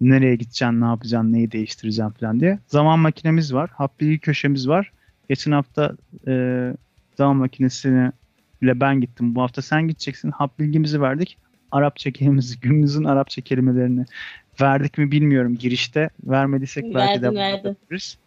Nereye 0.00 0.34
gideceksin, 0.34 0.80
ne 0.80 0.84
yapacaksın, 0.84 1.32
neyi 1.32 1.52
değiştireceksin 1.52 2.10
falan 2.10 2.40
diye. 2.40 2.58
Zaman 2.66 2.98
makinemiz 2.98 3.54
var. 3.54 3.70
Hap 3.74 4.00
bilgi 4.00 4.18
köşemiz 4.18 4.68
var. 4.68 4.92
Geçen 5.28 5.52
hafta 5.52 5.96
e, 6.28 6.72
zaman 7.16 7.36
makinesine 7.36 8.12
ile 8.62 8.80
ben 8.80 9.00
gittim. 9.00 9.34
Bu 9.34 9.42
hafta 9.42 9.62
sen 9.62 9.88
gideceksin. 9.88 10.30
Hap 10.30 10.58
bilgimizi 10.58 11.00
verdik. 11.00 11.38
Arapça 11.70 12.10
kelimemizi, 12.10 12.60
günümüzün 12.60 13.04
Arapça 13.04 13.42
kelimelerini 13.42 14.04
verdik 14.60 14.98
mi 14.98 15.10
bilmiyorum 15.10 15.54
girişte. 15.54 16.10
Vermediysek 16.24 16.84
belki 16.94 17.22
de 17.22 17.26
Verdim, 17.26 17.36
verdim. 17.38 17.68
yapabiliriz. 17.68 18.18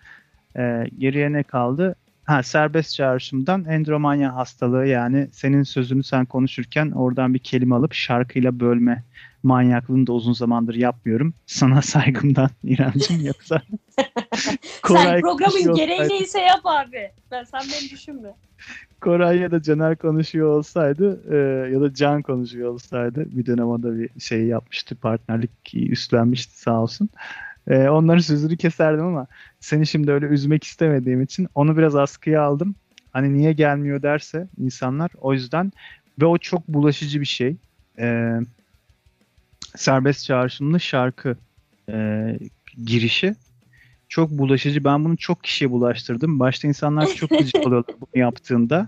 Ee, 0.58 0.86
geriye 0.98 1.34
ne 1.34 1.44
kaldı? 1.44 1.96
Ha, 2.30 2.44
serbest 2.44 2.96
çağrışımdan 2.96 3.66
endromanya 3.66 4.36
hastalığı 4.36 4.86
yani 4.86 5.30
senin 5.32 5.64
sözünü 5.64 6.04
sen 6.04 6.26
konuşurken 6.26 6.92
oradan 6.92 7.34
bir 7.34 7.40
kelime 7.40 7.76
alıp 7.76 7.94
şarkıyla 7.94 8.60
bölme 8.60 9.04
manyaklığını 9.44 10.08
da 10.08 10.14
uzun 10.14 10.34
zamandır 10.34 10.76
yapmıyorum. 10.76 11.34
Sana 11.46 11.82
saygımdan 11.82 12.50
İremciğim 12.64 13.26
yoksa 13.26 13.62
Sen 14.36 14.58
Koray 14.82 15.22
programın 15.22 15.52
konuşuyor 15.52 15.76
gereği 15.76 16.10
neyse 16.10 16.40
yap 16.40 16.62
abi. 16.64 17.12
Ben 17.32 17.44
sen 17.44 17.62
beni 17.62 17.90
düşünme. 17.90 18.36
Koray 19.02 19.38
ya 19.38 19.52
da 19.52 19.62
Caner 19.62 19.96
konuşuyor 19.96 20.50
olsaydı 20.50 21.22
e, 21.32 21.70
ya 21.74 21.82
da 21.82 21.94
Can 21.94 22.22
konuşuyor 22.22 22.70
olsaydı 22.70 23.26
bir 23.32 23.46
dönem 23.46 23.68
o 23.68 23.84
da 23.84 24.00
bir 24.00 24.20
şey 24.20 24.46
yapmıştı 24.46 24.96
partnerlik 24.96 25.74
üstlenmişti 25.74 26.60
sağ 26.60 26.82
olsun. 26.82 27.10
E, 27.16 27.49
onların 27.74 28.22
sözünü 28.22 28.58
keserdim 28.58 29.06
ama 29.06 29.28
seni 29.60 29.88
şimdi 29.88 30.12
öyle 30.12 30.26
üzmek 30.26 30.64
istemediğim 30.64 31.22
için 31.22 31.48
onu 31.56 31.78
biraz 31.78 31.96
askıya 31.96 32.42
aldım. 32.42 32.76
hani 33.14 33.34
niye 33.34 33.54
gelmiyor 33.54 34.02
derse 34.02 34.48
insanlar 34.58 35.12
o 35.22 35.34
yüzden 35.34 35.72
ve 36.22 36.26
o 36.26 36.38
çok 36.38 36.68
bulaşıcı 36.68 37.22
bir 37.22 37.26
şey. 37.26 37.56
Ee, 38.00 38.40
serbest 39.76 40.26
çağrışımlı 40.26 40.80
şarkı 40.80 41.36
e, 41.90 42.40
girişi 42.86 43.36
çok 44.10 44.30
bulaşıcı. 44.30 44.84
Ben 44.84 45.06
bunu 45.06 45.18
çok 45.18 45.44
kişiye 45.44 45.72
bulaştırdım. 45.72 46.40
Başta 46.40 46.68
insanlar 46.68 47.08
çok 47.08 47.30
gıcık 47.30 47.56
oluyorlar 47.68 47.96
bunu 48.02 48.22
yaptığında. 48.22 48.88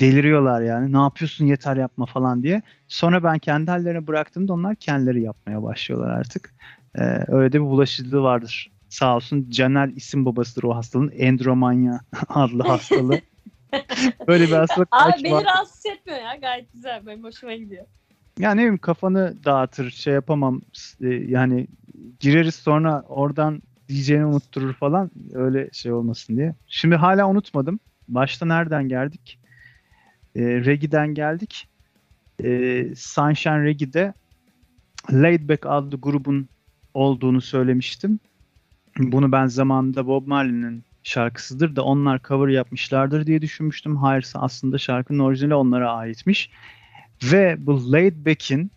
Deliriyorlar 0.00 0.62
yani. 0.62 0.92
Ne 0.92 0.96
yapıyorsun 0.96 1.46
yeter 1.46 1.76
yapma 1.76 2.06
falan 2.06 2.42
diye. 2.42 2.62
Sonra 2.88 3.24
ben 3.24 3.38
kendi 3.38 3.70
hallerine 3.70 4.06
bıraktığımda 4.06 4.52
onlar 4.52 4.76
kendileri 4.76 5.22
yapmaya 5.22 5.62
başlıyorlar 5.62 6.10
artık. 6.10 6.54
Ee, 6.98 7.24
öyle 7.28 7.52
de 7.52 7.60
bir 7.60 7.66
bulaşıcılığı 7.66 8.22
vardır. 8.22 8.70
Sağ 8.88 9.16
olsun 9.16 9.50
Caner 9.50 9.88
isim 9.88 10.24
babasıdır 10.24 10.62
o 10.62 10.74
hastalığın. 10.76 11.12
Endromanya 11.16 12.00
adlı 12.28 12.62
hastalığı. 12.62 13.20
Böyle 14.28 14.46
bir 14.46 14.52
hastalık 14.52 14.88
Abi 14.90 15.24
beni 15.24 15.32
var. 15.32 15.44
rahatsız 15.44 15.86
etmiyor 15.86 16.20
ya. 16.20 16.36
Gayet 16.36 16.72
güzel. 16.72 17.06
Benim 17.06 17.24
hoşuma 17.24 17.54
gidiyor. 17.54 17.86
Ya 18.38 18.50
ne 18.50 18.56
bileyim 18.58 18.78
kafanı 18.78 19.34
dağıtır 19.44 19.90
şey 19.90 20.14
yapamam 20.14 20.60
e, 21.00 21.08
yani 21.08 21.66
gireriz 22.20 22.54
sonra 22.54 23.02
oradan 23.08 23.62
diyeceğini 23.88 24.24
unutturur 24.24 24.72
falan 24.74 25.10
öyle 25.32 25.68
şey 25.72 25.92
olmasın 25.92 26.36
diye. 26.36 26.54
Şimdi 26.66 26.96
hala 26.96 27.28
unutmadım. 27.28 27.80
Başta 28.08 28.46
nereden 28.46 28.88
geldik? 28.88 29.38
E, 30.36 30.40
Reggie'den 30.40 31.14
geldik. 31.14 31.68
E, 32.44 32.82
Sunshine 32.96 33.64
Reggie'de 33.64 34.14
Laidback 35.12 35.66
adlı 35.66 35.96
grubun 35.96 36.48
olduğunu 36.96 37.40
söylemiştim. 37.40 38.20
Bunu 38.98 39.32
ben 39.32 39.46
zamanında 39.46 40.06
Bob 40.06 40.26
Marley'nin 40.26 40.84
şarkısıdır 41.02 41.76
da 41.76 41.84
onlar 41.84 42.20
cover 42.28 42.48
yapmışlardır 42.48 43.26
diye 43.26 43.42
düşünmüştüm. 43.42 43.96
Hayır 43.96 44.32
aslında 44.34 44.78
şarkının 44.78 45.18
orijinali 45.18 45.54
onlara 45.54 45.92
aitmiş. 45.92 46.50
Ve 47.22 47.56
bu 47.58 47.92
Laid 47.92 48.26
Back'in 48.26 48.70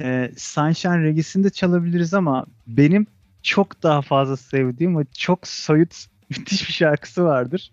e, 0.00 0.32
Sunshine 0.36 1.02
Reggie'sini 1.02 1.44
de 1.44 1.50
çalabiliriz 1.50 2.14
ama 2.14 2.46
benim 2.66 3.06
çok 3.42 3.82
daha 3.82 4.02
fazla 4.02 4.36
sevdiğim 4.36 4.98
ve 4.98 5.04
çok 5.18 5.46
soyut 5.46 6.06
müthiş 6.30 6.68
bir 6.68 6.72
şarkısı 6.72 7.24
vardır. 7.24 7.72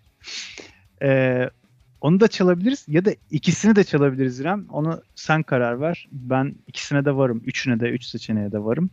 E, 1.02 1.50
onu 2.02 2.20
da 2.20 2.28
çalabiliriz 2.28 2.86
ya 2.88 3.06
da 3.06 3.12
ikisini 3.32 3.76
de 3.76 3.84
çalabiliriz 3.84 4.40
İrem. 4.40 4.66
Onu 4.70 5.02
sen 5.16 5.44
karar 5.44 5.82
ver. 5.82 6.08
Ben 6.12 6.56
ikisine 6.68 7.06
de 7.06 7.16
varım. 7.16 7.42
Üçüne 7.46 7.80
de, 7.80 7.90
üç 7.90 8.06
seçeneğe 8.06 8.52
de 8.52 8.64
varım. 8.64 8.90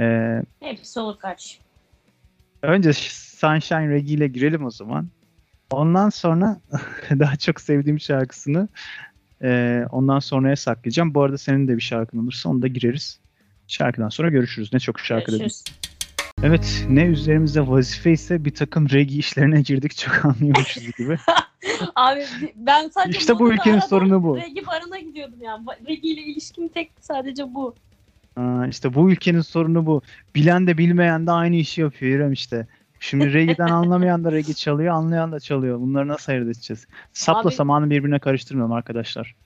E, 0.00 0.38
Hepsi 0.60 1.00
olur 1.00 1.18
kardeşim. 1.18 1.62
önce 2.62 2.92
Sunshine 2.92 3.88
Reggae 3.88 4.14
ile 4.14 4.28
girelim 4.28 4.64
o 4.64 4.70
zaman. 4.70 5.08
Ondan 5.70 6.10
sonra 6.10 6.60
daha 7.10 7.36
çok 7.36 7.60
sevdiğim 7.60 8.00
şarkısını 8.00 8.68
ee, 9.42 9.84
ondan 9.92 10.18
sonraya 10.18 10.56
saklayacağım. 10.56 11.14
Bu 11.14 11.22
arada 11.22 11.38
senin 11.38 11.68
de 11.68 11.76
bir 11.76 11.82
şarkın 11.82 12.18
olursa 12.18 12.48
onu 12.48 12.62
da 12.62 12.66
gireriz. 12.66 13.20
Şarkıdan 13.68 14.08
sonra 14.08 14.28
görüşürüz. 14.28 14.72
Ne 14.72 14.80
çok 14.80 15.00
şarkı 15.00 15.32
dedim. 15.32 15.48
Evet 16.42 16.86
ne 16.88 17.04
üzerimizde 17.04 17.68
vazife 17.68 18.12
ise 18.12 18.44
bir 18.44 18.54
takım 18.54 18.90
reggae 18.90 19.18
işlerine 19.18 19.62
girdik 19.62 19.96
çok 19.96 20.24
anlıyormuşuz 20.24 20.96
gibi. 20.96 21.16
Abi 21.96 22.24
ben 22.56 22.88
sadece 22.88 23.18
İşte 23.18 23.38
bu 23.38 23.52
ülkenin 23.52 23.78
sorunu 23.78 24.22
bu. 24.22 24.36
Regi 24.36 24.66
barına 24.66 24.98
gidiyordum 24.98 25.38
yani. 25.42 25.66
Regi 25.88 26.08
ile 26.08 26.20
ilişkim 26.20 26.68
tek 26.68 26.90
sadece 27.00 27.54
bu. 27.54 27.74
Aa, 28.36 28.66
işte 28.66 28.94
bu 28.94 29.10
ülkenin 29.10 29.40
sorunu 29.40 29.86
bu. 29.86 30.02
Bilen 30.34 30.66
de 30.66 30.78
bilmeyen 30.78 31.26
de 31.26 31.30
aynı 31.30 31.56
işi 31.56 31.80
yapıyor 31.80 32.18
İrem 32.18 32.32
işte. 32.32 32.66
Şimdi 33.00 33.32
reggae'den 33.32 33.66
anlamayan 33.72 34.24
da 34.24 34.32
reggae 34.32 34.54
çalıyor, 34.54 34.94
anlayan 34.94 35.32
da 35.32 35.40
çalıyor. 35.40 35.80
Bunları 35.80 36.08
nasıl 36.08 36.32
ayırt 36.32 36.44
edeceğiz? 36.46 36.86
Sapla 37.12 37.48
Abi- 37.48 37.54
samanı 37.54 37.90
birbirine 37.90 38.18
karıştırmıyorum 38.18 38.72
arkadaşlar. 38.72 39.36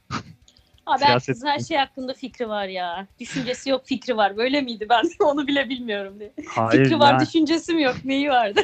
Abi 0.87 0.99
Siyaset- 1.03 1.09
herkesin 1.09 1.47
her 1.47 1.59
şey 1.59 1.77
hakkında 1.77 2.15
fikri 2.15 2.49
var 2.49 2.67
ya. 2.67 3.07
Düşüncesi 3.21 3.71
yok 3.71 3.83
fikri 3.87 4.17
var. 4.17 4.37
Böyle 4.37 4.61
miydi 4.61 4.87
ben 4.91 5.05
onu 5.25 5.47
bile 5.47 5.69
bilmiyorum 5.69 6.15
diye. 6.19 6.33
Hayır 6.49 6.85
fikri 6.85 6.99
var 6.99 7.21
düşüncesi 7.21 7.75
mi 7.75 7.83
yok 7.83 7.97
neyi 8.05 8.31
vardı? 8.31 8.61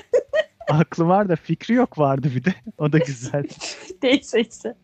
Aklı 0.68 1.06
var 1.08 1.28
da 1.28 1.36
fikri 1.36 1.74
yok 1.74 1.98
vardı 1.98 2.28
bir 2.36 2.44
de. 2.44 2.54
O 2.78 2.92
da 2.92 2.98
güzel. 2.98 3.44
Neyse 4.02 4.40
işte. 4.40 4.74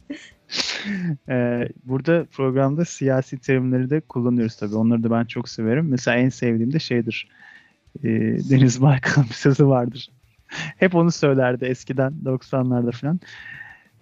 Ee, 1.29 1.69
burada 1.85 2.25
programda 2.25 2.85
siyasi 2.85 3.39
terimleri 3.39 3.91
de 3.91 4.01
kullanıyoruz 4.01 4.57
tabii. 4.57 4.77
Onları 4.77 5.03
da 5.03 5.11
ben 5.11 5.25
çok 5.25 5.49
severim. 5.49 5.89
Mesela 5.89 6.17
en 6.17 6.29
sevdiğim 6.29 6.73
de 6.73 6.79
şeydir. 6.79 7.29
Ee, 8.05 8.09
Deniz 8.51 8.83
Baykal'ın 8.83 9.29
bir 9.29 9.35
sözü 9.35 9.67
vardır. 9.67 10.09
Hep 10.77 10.95
onu 10.95 11.13
söylerdi 11.13 11.65
eskiden 11.65 12.13
90'larda 12.25 12.93
falan. 12.93 13.21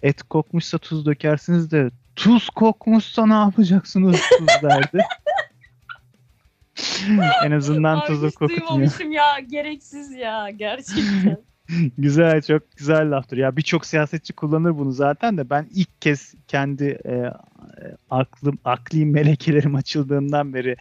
Et 0.03 0.23
kokmuşsa 0.23 0.77
tuz 0.77 1.05
dökersiniz 1.05 1.71
de 1.71 1.91
tuz 2.15 2.49
kokmuşsa 2.49 3.25
ne 3.25 3.33
yapacaksınız 3.33 4.21
tuz 4.37 4.47
derdi. 4.63 5.01
en 7.45 7.51
azından 7.51 7.97
Abi 7.97 8.07
tuzu 8.07 8.31
kokutmuyor. 8.31 9.11
ya. 9.11 9.39
Gereksiz 9.39 10.11
ya. 10.11 10.49
Gerçekten. 10.49 11.37
Güzel, 11.97 12.41
çok 12.41 12.77
güzel 12.77 13.11
laftır. 13.11 13.37
Ya 13.37 13.57
birçok 13.57 13.85
siyasetçi 13.85 14.33
kullanır 14.33 14.77
bunu 14.77 14.91
zaten 14.91 15.37
de 15.37 15.49
ben 15.49 15.67
ilk 15.73 16.01
kez 16.01 16.33
kendi 16.47 16.83
e, 17.05 17.11
e, 17.11 17.33
aklım, 18.09 18.57
akli 18.65 19.05
melekelerim 19.05 19.75
açıldığından 19.75 20.53
beri 20.53 20.75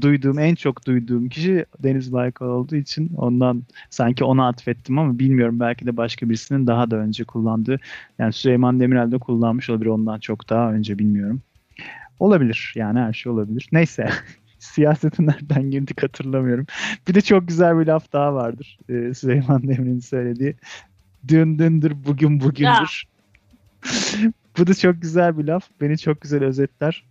duyduğum, 0.00 0.38
en 0.38 0.54
çok 0.54 0.86
duyduğum 0.86 1.28
kişi 1.28 1.66
Deniz 1.78 2.12
Baykal 2.12 2.46
olduğu 2.46 2.76
için 2.76 3.10
ondan 3.16 3.62
sanki 3.90 4.24
ona 4.24 4.48
atfettim 4.48 4.98
ama 4.98 5.18
bilmiyorum 5.18 5.60
belki 5.60 5.86
de 5.86 5.96
başka 5.96 6.28
birisinin 6.28 6.66
daha 6.66 6.90
da 6.90 6.96
önce 6.96 7.24
kullandığı. 7.24 7.80
Yani 8.18 8.32
Süleyman 8.32 8.80
Demirel 8.80 9.12
de 9.12 9.18
kullanmış 9.18 9.70
olabilir 9.70 9.90
ondan 9.90 10.20
çok 10.20 10.50
daha 10.50 10.72
önce 10.72 10.98
bilmiyorum. 10.98 11.42
Olabilir 12.20 12.72
yani 12.76 12.98
her 12.98 13.12
şey 13.12 13.32
olabilir. 13.32 13.68
Neyse 13.72 14.08
siyasete 14.64 15.26
nereden 15.26 15.70
girdik 15.70 16.02
hatırlamıyorum. 16.02 16.66
Bir 17.08 17.14
de 17.14 17.20
çok 17.20 17.48
güzel 17.48 17.78
bir 17.80 17.86
laf 17.86 18.12
daha 18.12 18.34
vardır. 18.34 18.78
Ee, 18.88 19.14
Süleyman 19.14 19.62
Demirel'in 19.62 20.00
söylediği. 20.00 20.56
Dün 21.28 21.58
dündür 21.58 21.92
bugün 22.06 22.40
bugündür. 22.40 23.04
Bu 24.58 24.66
da 24.66 24.74
çok 24.74 25.02
güzel 25.02 25.38
bir 25.38 25.44
laf. 25.44 25.64
Beni 25.80 25.98
çok 25.98 26.20
güzel 26.20 26.44
özetler. 26.44 27.04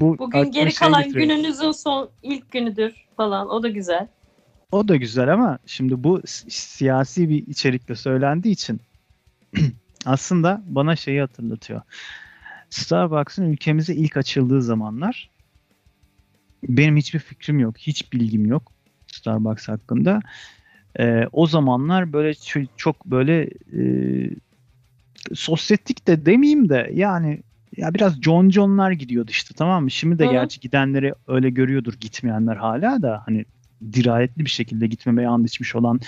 Bu 0.00 0.18
Bugün 0.18 0.50
geri 0.50 0.74
kalan 0.74 1.02
getiriyor. 1.04 1.26
gününüzün 1.36 1.72
son 1.72 2.10
ilk 2.22 2.50
günüdür 2.52 2.92
falan. 3.16 3.48
O 3.50 3.62
da 3.62 3.68
güzel. 3.68 4.08
O 4.72 4.88
da 4.88 4.96
güzel 4.96 5.32
ama 5.32 5.58
şimdi 5.66 6.04
bu 6.04 6.20
si- 6.26 6.50
siyasi 6.50 7.28
bir 7.28 7.46
içerikle 7.46 7.94
söylendiği 7.96 8.54
için 8.54 8.80
aslında 10.06 10.62
bana 10.66 10.96
şeyi 10.96 11.20
hatırlatıyor. 11.20 11.80
Starbucks'ın 12.70 13.44
ülkemize 13.52 13.94
ilk 13.94 14.16
açıldığı 14.16 14.62
zamanlar 14.62 15.30
benim 16.62 16.96
hiçbir 16.96 17.18
fikrim 17.18 17.58
yok, 17.58 17.78
hiç 17.78 18.12
bilgim 18.12 18.46
yok 18.46 18.72
Starbucks 19.06 19.68
hakkında. 19.68 20.20
Ee, 20.98 21.26
o 21.32 21.46
zamanlar 21.46 22.12
böyle 22.12 22.34
çok 22.76 23.06
böyle 23.06 23.50
e, 23.78 23.82
sosyetik 25.34 26.06
de 26.06 26.26
demeyeyim 26.26 26.68
de 26.68 26.90
yani 26.94 27.42
ya 27.76 27.94
biraz 27.94 28.22
John 28.22 28.50
John'lar 28.50 28.90
gidiyordu 28.90 29.30
işte 29.30 29.54
tamam 29.54 29.84
mı? 29.84 29.90
Şimdi 29.90 30.18
de 30.18 30.26
hı. 30.26 30.32
gerçi 30.32 30.60
gidenleri 30.60 31.14
öyle 31.28 31.50
görüyordur 31.50 31.94
gitmeyenler 32.00 32.56
hala 32.56 33.02
da 33.02 33.22
hani 33.26 33.44
dirayetli 33.92 34.44
bir 34.44 34.50
şekilde 34.50 34.86
gitmemeye 34.86 35.28
and 35.28 35.44
içmiş 35.44 35.74
olan 35.74 36.00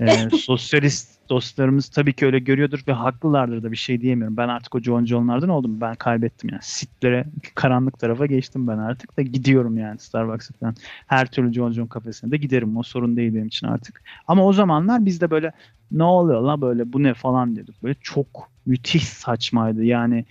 e, 0.00 0.30
sosyalist 0.36 1.17
dostlarımız 1.28 1.88
tabii 1.88 2.12
ki 2.12 2.26
öyle 2.26 2.38
görüyordur 2.38 2.84
ve 2.88 2.92
haklılardır 2.92 3.62
da 3.62 3.72
bir 3.72 3.76
şey 3.76 4.00
diyemiyorum. 4.00 4.36
Ben 4.36 4.48
artık 4.48 4.74
o 4.74 4.80
John 4.80 5.04
John'lardan 5.04 5.48
oldum. 5.48 5.80
Ben 5.80 5.94
kaybettim 5.94 6.50
yani. 6.52 6.62
Sitlere, 6.62 7.24
karanlık 7.54 7.98
tarafa 7.98 8.26
geçtim 8.26 8.68
ben 8.68 8.78
artık 8.78 9.16
da 9.16 9.22
gidiyorum 9.22 9.78
yani 9.78 9.98
Starbucks'a 9.98 10.54
falan. 10.54 10.74
Her 11.06 11.26
türlü 11.26 11.52
John 11.52 11.72
John 11.72 11.86
kafesine 11.86 12.30
de 12.30 12.36
giderim. 12.36 12.76
O 12.76 12.82
sorun 12.82 13.16
değil 13.16 13.34
benim 13.34 13.46
için 13.46 13.66
artık. 13.66 14.02
Ama 14.26 14.44
o 14.44 14.52
zamanlar 14.52 15.06
biz 15.06 15.20
de 15.20 15.30
böyle 15.30 15.52
ne 15.92 16.04
oluyor 16.04 16.40
la 16.40 16.60
böyle 16.60 16.92
bu 16.92 17.02
ne 17.02 17.14
falan 17.14 17.56
diyorduk. 17.56 17.74
Böyle 17.82 17.96
çok 18.00 18.50
müthiş 18.66 19.04
saçmaydı. 19.08 19.84
Yani 19.84 20.24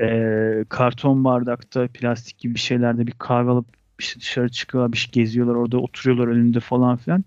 e, 0.00 0.64
karton 0.68 1.24
bardakta 1.24 1.88
plastik 1.94 2.38
gibi 2.38 2.54
bir 2.54 2.60
şeylerde 2.60 3.06
bir 3.06 3.12
kahve 3.12 3.50
alıp 3.50 3.66
işte 3.98 4.20
dışarı 4.20 4.48
çıkıyorlar, 4.48 4.92
bir 4.92 4.98
şey 4.98 5.10
geziyorlar, 5.12 5.54
orada 5.54 5.78
oturuyorlar 5.78 6.26
önünde 6.26 6.60
falan 6.60 6.96
filan. 6.96 7.24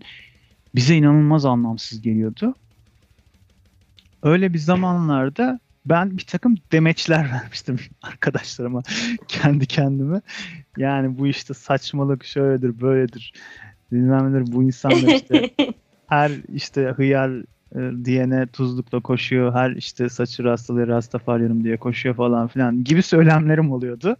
Bize 0.78 0.96
inanılmaz 0.96 1.44
anlamsız 1.44 2.00
geliyordu. 2.00 2.54
Öyle 4.22 4.52
bir 4.52 4.58
zamanlarda 4.58 5.60
ben 5.86 6.18
bir 6.18 6.22
takım 6.22 6.54
demeçler 6.72 7.30
vermiştim 7.32 7.78
arkadaşlarıma 8.02 8.82
kendi 9.28 9.66
kendime. 9.66 10.20
Yani 10.76 11.18
bu 11.18 11.26
işte 11.26 11.54
saçmalık 11.54 12.24
şöyledir, 12.24 12.80
böyledir. 12.80 13.32
Bilmem 13.92 14.32
nedir 14.32 14.52
bu 14.52 14.62
insanlar 14.62 15.14
işte 15.14 15.50
her 16.06 16.32
işte 16.54 16.94
hıyar 16.96 17.30
e, 17.74 18.04
diyene 18.04 18.46
tuzlukla 18.46 19.00
koşuyor. 19.00 19.54
Her 19.54 19.70
işte 19.70 20.08
saçı 20.08 20.44
rastalığı 20.44 20.86
rastafaryarım 20.86 21.64
diye 21.64 21.76
koşuyor 21.76 22.14
falan 22.14 22.48
filan 22.48 22.84
gibi 22.84 23.02
söylemlerim 23.02 23.72
oluyordu. 23.72 24.16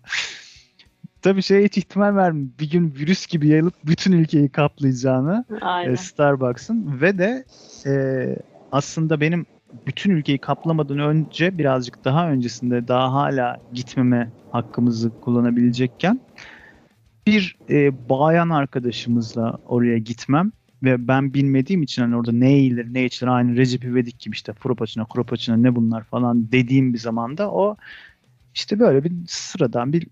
Tabii 1.22 1.42
şey 1.42 1.64
hiç 1.64 1.78
ihtimal 1.78 2.16
vermiyorum. 2.16 2.52
Bir 2.60 2.70
gün 2.70 2.94
virüs 2.98 3.26
gibi 3.26 3.48
yayılıp 3.48 3.74
bütün 3.84 4.12
ülkeyi 4.12 4.48
kaplayacağını 4.48 5.44
e. 5.86 5.96
Starbucks'ın 5.96 7.00
ve 7.00 7.18
de 7.18 7.44
e, 7.86 7.92
aslında 8.72 9.20
benim 9.20 9.46
bütün 9.86 10.10
ülkeyi 10.10 10.38
kaplamadan 10.38 10.98
önce 10.98 11.58
birazcık 11.58 12.04
daha 12.04 12.30
öncesinde 12.30 12.88
daha 12.88 13.12
hala 13.12 13.56
gitmeme 13.72 14.30
hakkımızı 14.52 15.10
kullanabilecekken 15.20 16.20
bir 17.26 17.56
e, 17.70 18.08
bayan 18.08 18.48
arkadaşımızla 18.48 19.58
oraya 19.66 19.98
gitmem 19.98 20.52
ve 20.82 21.08
ben 21.08 21.34
bilmediğim 21.34 21.82
için 21.82 22.02
hani 22.02 22.16
orada 22.16 22.32
ne 22.32 22.52
eğilir 22.52 22.94
ne 22.94 23.04
içilir 23.04 23.30
aynı 23.30 23.56
Recep 23.56 23.84
İvedik 23.84 24.20
gibi 24.20 24.34
işte 24.34 24.52
Fropaçına, 24.52 25.04
Kropaçına 25.04 25.56
ne 25.56 25.76
bunlar 25.76 26.04
falan 26.04 26.52
dediğim 26.52 26.94
bir 26.94 26.98
zamanda 26.98 27.50
o 27.50 27.76
işte 28.54 28.78
böyle 28.78 29.04
bir 29.04 29.12
sıradan 29.26 29.92
bir 29.92 30.06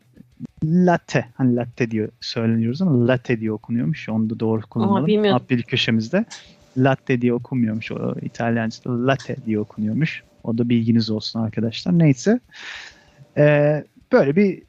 latte 0.66 1.24
hani 1.34 1.56
latte 1.56 1.90
diyor 1.90 2.08
söyleniyoruz 2.20 2.82
ama 2.82 3.08
latte 3.08 3.40
diye 3.40 3.52
okunuyormuş 3.52 4.08
onu 4.08 4.30
da 4.30 4.40
doğru 4.40 4.62
kullanalım. 4.62 5.34
Apbil 5.34 5.62
köşemizde 5.62 6.24
latte 6.76 7.20
diye 7.20 7.32
okunmuyormuş 7.32 7.92
o 7.92 8.14
İtalyanca'da 8.22 9.06
latte 9.06 9.36
diye 9.46 9.60
okunuyormuş. 9.60 10.22
O 10.44 10.58
da 10.58 10.68
bilginiz 10.68 11.10
olsun 11.10 11.40
arkadaşlar. 11.40 11.98
Neyse. 11.98 12.40
Ee, 13.36 13.84
böyle 14.12 14.36
bir 14.36 14.62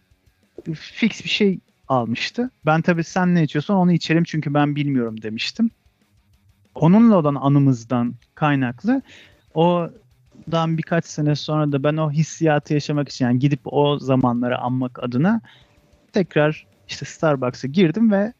fix 0.73 1.23
bir 1.23 1.29
şey 1.29 1.59
almıştı. 1.87 2.49
Ben 2.65 2.81
tabii 2.81 3.03
sen 3.03 3.35
ne 3.35 3.43
içiyorsan 3.43 3.77
onu 3.77 3.91
içerim 3.91 4.23
çünkü 4.23 4.53
ben 4.53 4.75
bilmiyorum 4.75 5.21
demiştim. 5.21 5.71
Onunla 6.75 7.17
olan 7.17 7.35
anımızdan 7.35 8.15
kaynaklı 8.35 9.01
odan 9.53 10.77
birkaç 10.77 11.05
sene 11.05 11.35
sonra 11.35 11.71
da 11.71 11.83
ben 11.83 11.97
o 11.97 12.11
hissiyatı 12.11 12.73
yaşamak 12.73 13.09
için 13.09 13.25
yani 13.25 13.39
gidip 13.39 13.59
o 13.65 13.99
zamanları 13.99 14.57
anmak 14.57 15.03
adına 15.03 15.41
tekrar 16.13 16.67
işte 16.87 17.05
Starbucks'a 17.05 17.67
girdim 17.67 18.11
ve 18.11 18.33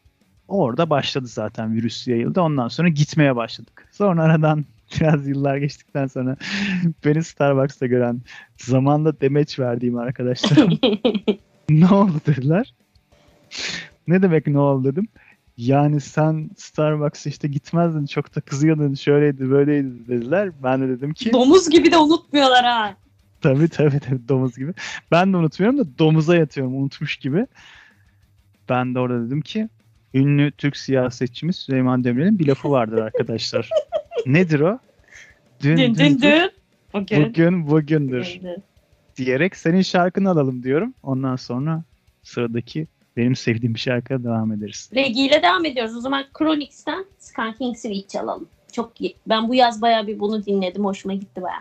orada 0.48 0.90
başladı 0.90 1.26
zaten 1.26 1.74
virüs 1.74 2.08
yayıldı. 2.08 2.40
Ondan 2.40 2.68
sonra 2.68 2.88
gitmeye 2.88 3.36
başladık. 3.36 3.88
Sonra 3.92 4.22
aradan 4.22 4.64
biraz 5.00 5.28
yıllar 5.28 5.56
geçtikten 5.56 6.06
sonra 6.06 6.36
beni 7.04 7.24
Starbucks'ta 7.24 7.86
gören 7.86 8.20
zamanda 8.56 9.20
demeç 9.20 9.58
verdiğim 9.58 9.98
arkadaşlarım 9.98 10.78
ne 11.70 11.88
oldu 11.88 12.20
dediler. 12.26 12.74
ne 14.08 14.22
demek 14.22 14.46
ne 14.46 14.58
oldu 14.58 14.84
dedim. 14.92 15.08
Yani 15.56 16.00
sen 16.00 16.50
Starbucks'a 16.56 17.30
işte 17.30 17.48
gitmezdin 17.48 18.06
çok 18.06 18.36
da 18.36 18.40
kızıyordun 18.40 18.94
şöyleydi 18.94 19.50
böyleydi 19.50 20.08
dediler. 20.08 20.50
Ben 20.62 20.82
de 20.82 20.88
dedim 20.88 21.12
ki 21.12 21.32
Domuz 21.32 21.70
gibi 21.70 21.92
de 21.92 21.98
unutmuyorlar 21.98 22.64
ha. 22.64 22.96
tabii 23.42 23.68
tabii 23.68 24.00
tabii 24.00 24.28
domuz 24.28 24.56
gibi. 24.56 24.72
Ben 25.10 25.32
de 25.32 25.36
unutmuyorum 25.36 25.78
da 25.78 25.98
domuza 25.98 26.36
yatıyorum 26.36 26.76
unutmuş 26.82 27.16
gibi. 27.16 27.46
Ben 28.68 28.94
de 28.94 28.98
orada 28.98 29.26
dedim 29.26 29.40
ki 29.40 29.68
ünlü 30.14 30.50
Türk 30.52 30.76
siyasetçimiz 30.76 31.56
Süleyman 31.56 32.04
Demirel'in 32.04 32.38
bir 32.38 32.46
lafı 32.46 32.70
vardır 32.70 32.98
arkadaşlar. 32.98 33.70
Nedir 34.26 34.60
o? 34.60 34.78
Dün, 35.62 35.76
Dün 35.76 35.94
dün 35.94 36.22
dün. 36.22 36.50
Bugün. 36.92 37.24
bugün 37.24 37.70
bugündür 37.70 38.38
dün. 38.42 38.62
diyerek 39.16 39.56
senin 39.56 39.82
şarkını 39.82 40.30
alalım 40.30 40.62
diyorum. 40.62 40.94
Ondan 41.02 41.36
sonra 41.36 41.82
sıradaki 42.22 42.86
benim 43.16 43.36
sevdiğim 43.36 43.74
bir 43.74 43.80
şarkıya 43.80 44.24
devam 44.24 44.52
ederiz. 44.52 44.90
Regi 44.94 45.26
ile 45.26 45.42
devam 45.42 45.64
ediyoruz. 45.64 45.96
O 45.96 46.00
zaman 46.00 46.24
Chronix'ten 46.38 47.04
Skanking 47.18 47.76
Switch 47.76 48.08
çalalım. 48.08 48.48
Çok 48.72 49.00
iyi. 49.00 49.16
Ben 49.26 49.48
bu 49.48 49.54
yaz 49.54 49.82
bayağı 49.82 50.06
bir 50.06 50.20
bunu 50.20 50.46
dinledim. 50.46 50.84
Hoşuma 50.84 51.14
gitti 51.14 51.42
bayağı. 51.42 51.60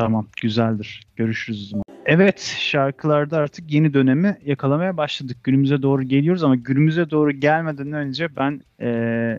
Tamam, 0.00 0.26
güzeldir. 0.42 1.00
Görüşürüz 1.16 1.66
o 1.66 1.68
zaman. 1.70 1.84
Evet, 2.06 2.56
şarkılarda 2.60 3.36
artık 3.36 3.72
yeni 3.72 3.94
dönemi 3.94 4.38
yakalamaya 4.44 4.96
başladık. 4.96 5.36
Günümüze 5.44 5.82
doğru 5.82 6.02
geliyoruz 6.02 6.44
ama 6.44 6.54
günümüze 6.56 7.10
doğru 7.10 7.30
gelmeden 7.30 7.92
önce 7.92 8.36
ben 8.36 8.60
eee 8.80 9.38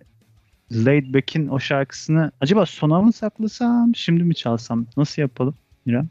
Laid 0.72 1.14
Back'in 1.14 1.48
o 1.48 1.60
şarkısını 1.60 2.32
acaba 2.42 2.66
sona 2.66 3.02
mı 3.02 3.14
saklasam, 3.14 3.96
şimdi 3.96 4.24
mi 4.24 4.36
çalsam? 4.36 4.86
Nasıl 4.98 5.22
yapalım 5.22 5.56
İrem? 5.86 6.10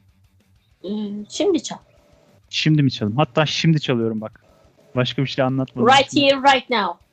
Ee, 0.85 0.89
şimdi 1.29 1.63
çal. 1.63 1.77
Şimdi 2.49 2.83
mi 2.83 2.91
çalalım? 2.91 3.17
Hatta 3.17 3.47
şimdi 3.47 3.81
çalıyorum 3.81 4.21
bak. 4.21 4.45
Başka 4.97 5.23
bir 5.23 5.29
şey 5.29 5.45
anlatmadım. 5.45 5.89
Right 5.89 6.11
şimdi. 6.11 6.27
here, 6.27 6.37
right 6.37 6.71
now. 6.71 7.11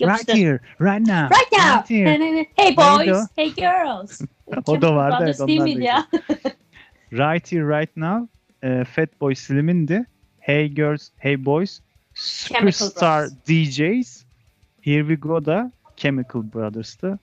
Right 0.00 0.28
here, 0.34 0.60
right 0.80 1.06
now. 1.06 1.36
Right 1.36 1.52
now. 1.52 1.78
Right 1.78 1.90
here. 1.90 2.46
Hey 2.56 2.76
boys, 2.76 3.28
hey 3.36 3.54
girls. 3.54 4.20
O 4.66 4.82
da 4.82 4.94
vardı, 4.94 5.16
Brothers 5.20 5.40
evet, 5.40 5.60
onlar 5.60 5.76
da? 5.84 6.06
Right 7.12 7.52
Here 7.52 7.80
Right 7.80 7.96
Now 7.96 8.28
e, 8.62 8.84
Fatboy 8.84 9.34
Slim'indi. 9.34 10.04
Hey 10.40 10.74
Girls, 10.74 11.08
Hey 11.18 11.44
Boys 11.44 11.80
Superstar. 12.14 13.28
DJs 13.48 14.24
Here 14.82 15.00
We 15.00 15.14
Go 15.14 15.44
da 15.44 15.72
Chemical 15.96 16.52
Brothers'tı. 16.54 17.18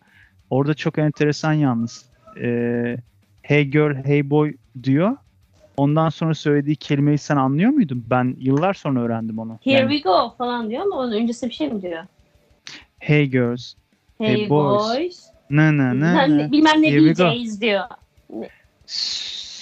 Orada 0.49 0.73
çok 0.73 0.97
enteresan 0.97 1.53
yalnız. 1.53 2.05
E, 2.41 2.97
hey 3.41 3.63
Girl, 3.65 3.95
Hey 4.05 4.29
Boy 4.29 4.53
diyor. 4.83 5.17
Ondan 5.77 6.09
sonra 6.09 6.33
söylediği 6.33 6.75
kelimeyi 6.75 7.17
sen 7.17 7.37
anlıyor 7.37 7.69
muydun? 7.71 8.05
Ben 8.09 8.35
yıllar 8.39 8.73
sonra 8.73 9.01
öğrendim 9.01 9.39
onu. 9.39 9.59
Here 9.63 9.79
Yani, 9.79 9.97
we 9.97 10.09
go 10.09 10.35
falan 10.37 10.69
diyor 10.69 10.81
ama 10.81 10.95
onun 10.95 11.11
öncesinde 11.11 11.49
bir 11.49 11.55
şey 11.55 11.67
mi 11.69 11.81
diyor? 11.81 12.03
hey 12.99 13.25
Girls, 13.25 13.73
Hey, 14.17 14.27
Hey 14.37 14.49
boys. 14.49 14.81
boys. 14.81 15.25
na 15.49 15.77
na 15.77 15.83
na 15.89 15.93
Bilmem, 15.93 16.13
na. 16.15 16.27
ne- 16.27 16.51
bilmem 16.51 16.81
ne. 16.81 16.89
DJs 16.89 17.61
diyor. 17.61 17.83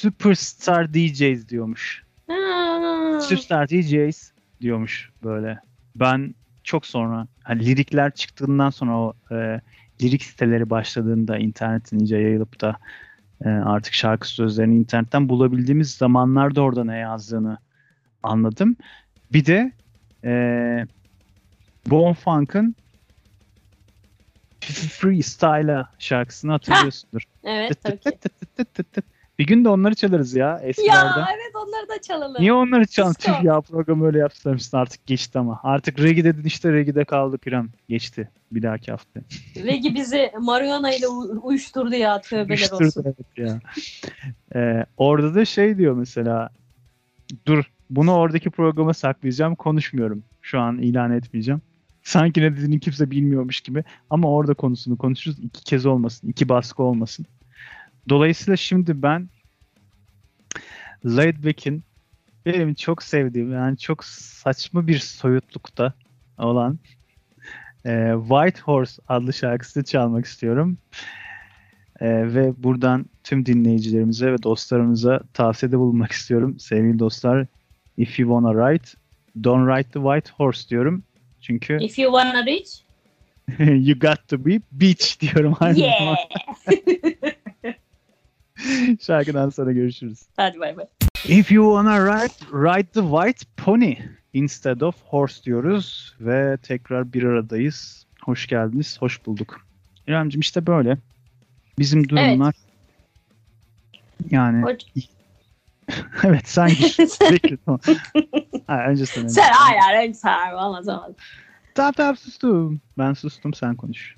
Superstar 0.02 0.94
DJs 0.94 1.48
diyormuş. 1.48 2.04
Ha. 2.28 3.20
Superstar 3.22 3.70
DJs 3.70 4.32
diyormuş 4.62 5.10
böyle. 5.24 5.60
Ben 5.96 6.36
çok 6.64 6.86
sonra 6.86 7.28
hani 7.44 7.66
lirikler 7.66 8.14
çıktığından 8.14 8.70
sonra 8.70 8.98
o 8.98 9.14
e, 9.32 9.62
lirik 10.02 10.24
siteleri 10.24 10.70
başladığında 10.70 11.38
internetin 11.38 12.00
iyice 12.00 12.18
yayılıp 12.18 12.62
da 12.62 12.78
e, 13.46 13.50
artık 13.50 13.94
şarkı 13.94 14.28
sözlerini 14.28 14.76
internetten 14.76 15.30
bulabildiğimiz 15.30 15.92
zamanlarda 15.92 16.62
orada 16.62 16.84
ne 16.84 16.98
yazdığını 16.98 17.58
anladım. 18.24 18.78
Bir 19.34 19.46
de 19.46 19.72
e, 20.24 20.32
Bon 21.86 22.14
Funk'ın 22.14 22.76
Freestyle'a 24.62 25.90
şarkısını 26.00 26.52
hatırlıyorsundur. 26.52 27.24
Evet 27.44 27.84
tabii 27.84 28.00
ki. 28.00 28.20
Bir 29.42 29.48
gün 29.48 29.66
de 29.66 29.70
onları 29.70 29.96
çalarız 29.96 30.36
ya 30.36 30.60
eskilerden. 30.64 31.20
ya 31.20 31.28
evet 31.36 31.56
onları 31.56 31.90
da 31.90 32.02
çalalım. 32.02 32.42
Niye 32.42 32.54
onları. 32.54 32.86
Tüh 32.86 33.44
ya 33.44 33.62
programı 33.62 34.06
öyle 34.06 34.18
yapmışsın 34.20 34.78
artık 34.78 35.06
geçti 35.06 35.40
ama. 35.40 35.60
Artık 35.64 36.00
reggae 36.00 36.24
dedin 36.24 36.44
işte 36.44 36.74
reggae'de 36.74 37.06
kaldık 37.06 37.48
İrem. 37.48 37.70
Geçti 37.90 38.30
bir 38.52 38.64
dahaki 38.64 38.92
hafta. 38.92 39.20
Regi 39.64 39.96
bizi 39.96 40.32
marihuana 40.40 40.94
ile 40.94 41.08
uyuşturdu 41.42 41.96
ya 41.96 42.22
tövbeler 42.22 42.50
Uyuşturdu, 42.50 42.84
olsun. 42.86 43.04
evet 43.06 43.38
ya. 43.38 43.60
Ee, 44.56 44.86
orada 44.98 45.36
da 45.36 45.46
şey 45.46 45.78
diyor 45.78 45.94
mesela. 45.96 46.50
Dur 47.46 47.64
bunu 47.90 48.14
oradaki 48.14 48.50
programa 48.50 48.94
saklayacağım. 48.94 49.56
Konuşmuyorum. 49.56 50.24
Şu 50.42 50.60
an 50.60 50.78
ilan 50.78 51.12
etmeyeceğim. 51.12 51.62
Sanki 52.04 52.42
ne 52.42 52.52
dediğini 52.58 52.80
kimse 52.80 53.12
bilmiyormuş 53.12 53.62
gibi. 53.62 53.84
Ama 54.10 54.30
orada 54.32 54.54
konusunu 54.54 54.98
konuşuruz. 54.98 55.40
İki 55.40 55.64
kez 55.64 55.86
olmasın. 55.86 56.28
iki 56.28 56.50
baskı 56.50 56.84
olmasın. 56.84 57.26
Dolayısıyla 58.10 58.58
şimdi 58.58 59.02
ben 59.02 59.30
Laid 61.06 61.46
Back'in 61.46 61.84
benim 62.46 62.74
çok 62.74 63.04
sevdiğim 63.04 63.54
yani 63.54 63.78
çok 63.78 64.06
saçma 64.06 64.88
bir 64.88 65.00
soyutlukta 65.00 65.94
olan 66.38 66.80
e, 67.86 68.14
White 68.20 68.62
Horse 68.62 69.02
adlı 69.08 69.34
şarkısını 69.34 69.84
çalmak 69.84 70.26
istiyorum. 70.26 70.78
E, 72.00 72.34
ve 72.34 72.54
buradan 72.58 73.06
tüm 73.24 73.46
dinleyicilerimize 73.46 74.32
ve 74.32 74.44
dostlarımıza 74.44 75.20
tavsiyede 75.34 75.80
bulunmak 75.80 76.12
istiyorum. 76.12 76.60
Sevgili 76.60 77.00
dostlar, 77.00 77.48
if 77.98 78.20
you 78.20 78.30
wanna 78.30 78.72
ride, 78.72 78.84
don't 79.44 79.68
ride 79.68 79.90
the 79.90 80.00
white 80.00 80.32
horse 80.32 80.70
diyorum. 80.70 81.04
Çünkü 81.42 81.78
If 81.82 82.00
you 82.00 82.12
wanna 82.12 82.46
reach, 82.46 82.82
you 83.88 84.00
got 84.00 84.28
to 84.28 84.46
be 84.46 84.62
beach 84.72 85.20
diyorum 85.20 85.56
aynı 85.60 85.80
yeah. 85.80 86.16
Şarkıdan 89.02 89.50
sonra 89.50 89.71
görüşürüz. 89.71 90.19
Hadi 90.38 90.60
bay 90.60 90.78
bay. 90.78 90.86
If 91.26 91.52
you 91.52 91.65
wanna 91.65 92.00
ride, 92.06 92.34
ride 92.54 92.89
the 92.91 93.02
white 93.02 93.45
pony 93.58 93.95
instead 94.34 94.82
of 94.82 94.95
horse 95.06 95.43
diyoruz 95.43 96.15
ve 96.19 96.58
tekrar 96.63 97.13
bir 97.13 97.24
aradayız. 97.24 98.06
Hoş 98.24 98.47
geldiniz, 98.47 98.97
hoş 99.02 99.26
bulduk. 99.26 99.67
İremciğim 100.08 100.41
işte 100.41 100.67
böyle. 100.67 100.97
Bizim 101.80 102.10
durumlar 102.10 102.56
yani 104.30 104.63
Hoş- 104.63 105.06
evet 106.24 106.47
sen 106.47 106.67
gir. 106.69 106.97
Peki, 107.30 107.58
tamam. 107.65 107.80
Ha, 108.67 108.86
önce 108.88 109.06
sen. 109.06 109.28
sen 109.28 109.52
hayır 109.54 109.80
hayır 109.80 110.08
önce 110.08 110.19
sen 110.19 110.54
olmaz 110.54 110.88
olmaz. 110.88 111.12
Tamam 111.76 111.93
tamam 111.93 112.17
sustum. 112.17 112.82
Ben 112.97 113.13
sustum 113.13 113.54
sen 113.54 113.76
konuş. 113.76 114.15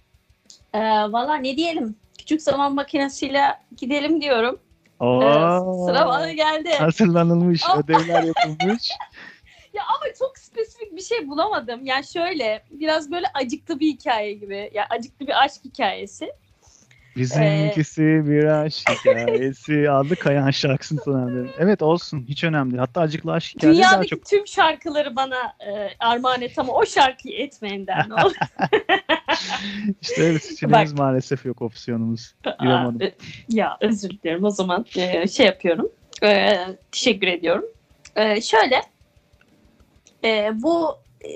Ee, 0.73 0.79
Valla 0.79 1.36
ne 1.36 1.58
diyelim? 1.58 1.95
Küçük 2.24 2.42
zaman 2.42 2.76
makinesiyle 2.76 3.42
gidelim 3.78 4.22
diyorum. 4.22 4.60
Oo, 5.00 5.22
Ee, 5.24 5.86
sıra 5.86 6.08
bana 6.08 6.32
geldi. 6.32 6.70
Hazırlanılmış, 6.70 7.64
ödevler 7.78 8.24
yapılmış. 8.24 8.90
Ya 9.74 9.82
ama 9.84 10.14
çok 10.20 10.38
spesifik 10.38 10.96
bir 10.96 11.02
şey 11.02 11.28
bulamadım. 11.28 11.86
Yani 11.86 12.08
şöyle 12.08 12.64
biraz 12.72 13.12
böyle 13.12 13.26
acıklı 13.34 13.80
bir 13.80 13.88
hikaye 13.88 14.34
gibi. 14.34 14.72
Ya 14.74 14.88
acıklı 14.90 15.28
bir 15.28 15.44
aşk 15.44 15.66
hikayesi. 15.66 16.32
Bizimkisi 17.16 18.02
bir 18.02 18.44
aşk 18.46 18.90
hikayesi 18.90 19.92
adlı 19.92 20.16
Kayan 20.16 20.52
şarkısını 20.52 21.00
sanırım. 21.06 21.50
Evet 21.60 21.82
olsun 21.82 22.26
hiç 22.28 22.44
önemli. 22.44 22.72
değil. 22.72 22.80
Hatta 22.80 23.02
acıklı 23.02 23.32
aşk 23.34 23.56
hikayeleri 23.56 23.82
daha 23.82 23.90
Dünyadaki 23.92 24.10
çok. 24.10 24.26
tüm 24.26 24.48
şarkıları 24.48 25.16
bana 25.16 25.54
e, 25.68 25.90
armağan 26.00 26.42
et 26.42 26.60
ama 26.60 26.74
o 26.74 26.86
şarkıyı 26.86 27.38
etmeyinden 27.40 28.10
ne 28.10 28.14
olur. 28.14 28.36
İşte 30.02 30.24
evet 30.24 30.43
seçeneğimiz 30.43 30.93
maalesef 30.93 31.46
yok 31.46 31.62
opsiyonumuz. 31.62 32.34
Aa, 32.46 32.91
e, 33.02 33.13
Ya 33.50 33.78
özür 33.82 34.10
dilerim 34.10 34.43
o 34.43 34.50
zaman 34.50 34.86
e, 34.96 35.28
şey 35.28 35.46
yapıyorum. 35.46 35.89
E, 36.24 36.58
teşekkür 36.91 37.28
ediyorum. 37.28 37.65
E, 38.15 38.41
şöyle 38.41 38.82
e, 40.24 40.52
bu 40.54 40.96
e, 41.26 41.30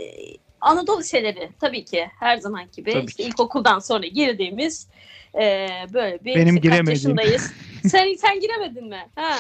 Anadolu 0.62 1.04
şeyleri 1.04 1.50
tabii 1.60 1.86
ki 1.86 2.08
her 2.20 2.38
zaman 2.38 2.64
gibi 2.76 2.92
Tabii 2.94 3.06
işte 3.06 3.24
ki. 3.24 3.30
ilkokuldan 3.30 3.80
sonra 3.80 4.08
girdiğimiz 4.08 4.88
e, 5.36 5.68
böyle 5.94 6.20
bir 6.26 6.36
Benim 6.36 6.56
işte 6.56 6.56
kaç 6.56 6.64
giremediğim. 6.64 6.94
yaşındayız. 6.96 7.54
sen 7.84 8.14
sen 8.14 8.40
giremedin 8.40 8.88
mi? 8.90 9.08
Ha. 9.16 9.36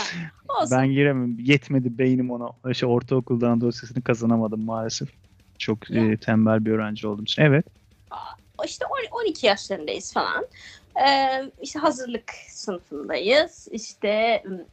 Olsun. 0.61 0.77
Ben 0.77 0.87
giremem. 0.87 1.39
Yetmedi 1.39 1.97
beynim 1.97 2.31
ona. 2.31 2.49
İşte 2.71 2.85
ortaokuldan 2.85 3.61
dosyasını 3.61 4.03
kazanamadım 4.03 4.65
maalesef. 4.65 5.09
Çok 5.59 5.89
Ya. 5.89 6.05
e, 6.11 6.17
tembel 6.17 6.65
bir 6.65 6.71
öğrenci 6.71 7.07
olduğum 7.07 7.23
için. 7.23 7.41
Evet. 7.41 7.65
İşte 8.65 8.85
on- 8.85 9.21
12 9.21 9.47
yaşlarındayız 9.47 10.13
falan. 10.13 10.45
Ee, 11.07 11.43
işte 11.61 11.79
hazırlık 11.79 12.33
sınıfındayız. 12.49 13.67
İşte 13.71 14.43
ım, 14.45 14.65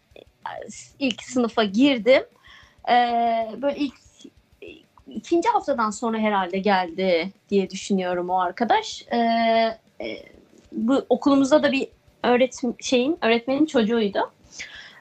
ilk 0.99 1.23
sınıfa 1.23 1.64
girdim. 1.64 2.23
Ee, 2.88 3.49
böyle 3.62 3.77
ilk 3.77 3.94
ikinci 5.09 5.49
haftadan 5.49 5.90
sonra 5.90 6.18
herhalde 6.18 6.59
geldi 6.59 7.33
diye 7.51 7.70
düşünüyorum 7.70 8.31
o 8.31 8.40
arkadaş. 8.40 9.05
Ee, 9.12 9.16
e, 10.01 10.07
bu 10.73 11.07
okulumuzda 11.09 11.62
da 11.62 11.73
bir 11.73 11.88
öğretim 12.23 12.75
şeyin 12.81 13.18
öğretmenin 13.23 13.66
çocuğuydu. 13.66 14.33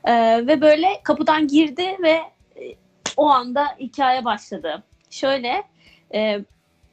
Ee, 0.05 0.47
ve 0.47 0.61
böyle 0.61 0.87
kapıdan 1.03 1.47
girdi 1.47 1.97
ve 2.03 2.21
e, 2.61 2.75
o 3.17 3.29
anda 3.29 3.67
hikaye 3.79 4.25
başladı. 4.25 4.83
Şöyle 5.09 5.63
e, 6.13 6.39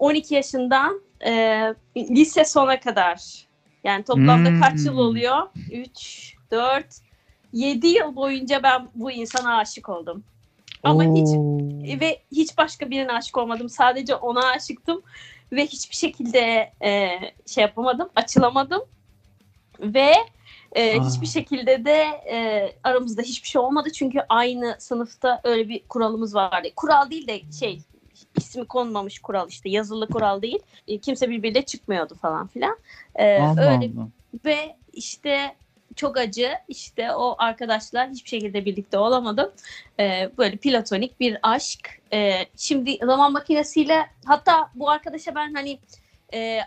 12 0.01 0.35
yaşından 0.35 1.01
e, 1.27 1.31
lise 1.97 2.45
sona 2.45 2.81
kadar 2.81 3.47
yani 3.85 4.05
toplamda 4.05 4.61
kaç 4.61 4.79
yıl 4.87 4.93
Hmm. 4.93 4.99
oluyor? 4.99 5.49
3, 5.73 6.35
4, 6.51 6.87
7 7.53 7.87
yıl 7.87 8.17
boyunca 8.17 8.63
ben 8.63 8.89
bu 8.95 9.11
insana 9.11 9.57
aşık 9.57 9.89
oldum. 9.89 10.25
Ama 10.83 11.03
hiç 11.05 11.29
Oo. 11.29 12.01
ve 12.01 12.23
hiç 12.33 12.59
başka 12.59 12.91
birine 12.91 13.13
aşık 13.13 13.39
olmadım. 13.39 13.69
Sadece 13.69 14.15
ona 14.15 14.47
aşıktım 14.47 15.03
ve 15.53 15.67
hiçbir 15.67 15.97
şekilde 15.97 16.73
e, 16.83 17.09
şey 17.47 17.63
yapamadım, 17.63 18.09
açılamadım 18.17 18.83
ve 19.81 20.15
e, 20.73 21.01
Aa. 21.01 21.05
hiçbir 21.05 21.27
şekilde 21.27 21.85
de 21.85 22.03
e, 22.31 22.69
aramızda 22.85 23.23
hiçbir 23.23 23.49
şey 23.49 23.61
olmadı 23.61 23.93
çünkü 23.93 24.21
aynı 24.29 24.77
sınıfta 24.79 25.41
öyle 25.45 25.69
bir 25.69 25.89
kuralımız 25.89 26.35
vardı. 26.35 26.69
Kural 26.77 27.11
değil 27.11 27.27
de 27.27 27.41
şey 27.59 27.81
ismi 28.37 28.65
konmamış 28.65 29.19
kural 29.19 29.49
işte 29.49 29.69
yazılı 29.71 30.09
kural 30.09 30.43
değil. 30.43 30.59
E, 30.89 30.99
kimse 30.99 31.31
birbiriyle 31.31 31.63
çıkmıyor 31.63 32.09
falan 32.09 32.47
filan. 32.47 32.79
E, 33.15 33.39
Allah 33.41 33.61
öyle 33.61 33.91
Allah. 33.97 34.09
ve 34.45 34.77
işte 34.93 35.57
çok 35.97 36.19
acı 36.19 36.51
işte 36.69 37.13
o 37.15 37.35
arkadaşlar 37.39 38.11
hiçbir 38.11 38.29
şekilde 38.29 38.65
birlikte 38.65 38.99
olamadım. 38.99 39.53
Ee, 40.01 40.31
böyle 40.39 40.57
platonik 40.57 41.21
bir 41.21 41.39
aşk. 41.43 42.01
Ee, 42.13 42.47
şimdi 42.57 42.99
zaman 43.03 43.33
makinesiyle 43.33 44.07
hatta 44.25 44.71
bu 44.75 44.91
arkadaşa 44.91 45.35
ben 45.35 45.55
hani 45.55 45.79
e, 46.35 46.61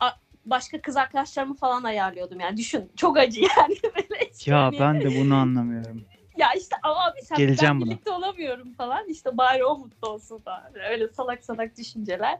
a- 0.00 0.16
başka 0.46 0.80
kız 0.80 0.96
arkadaşlarımı 0.96 1.54
falan 1.54 1.82
ayarlıyordum 1.84 2.40
yani 2.40 2.56
düşün 2.56 2.90
çok 2.96 3.18
acı 3.18 3.40
yani 3.40 3.76
böyle 3.96 4.30
Ya 4.46 4.62
hani- 4.64 4.80
ben 4.80 5.00
de 5.00 5.20
bunu 5.20 5.34
anlamıyorum. 5.34 6.04
Ya 6.36 6.52
işte 6.52 6.76
abi 6.82 7.22
sen 7.22 7.38
Geleceğim 7.38 7.74
ben 7.74 7.80
buna. 7.80 7.90
birlikte 7.90 8.10
olamıyorum 8.10 8.74
falan 8.74 9.08
işte 9.08 9.36
bari 9.36 9.64
o 9.64 9.78
mutlu 9.78 10.08
olsun 10.08 10.38
falan 10.38 10.62
öyle 10.90 11.08
salak 11.08 11.44
salak 11.44 11.76
düşünceler 11.78 12.38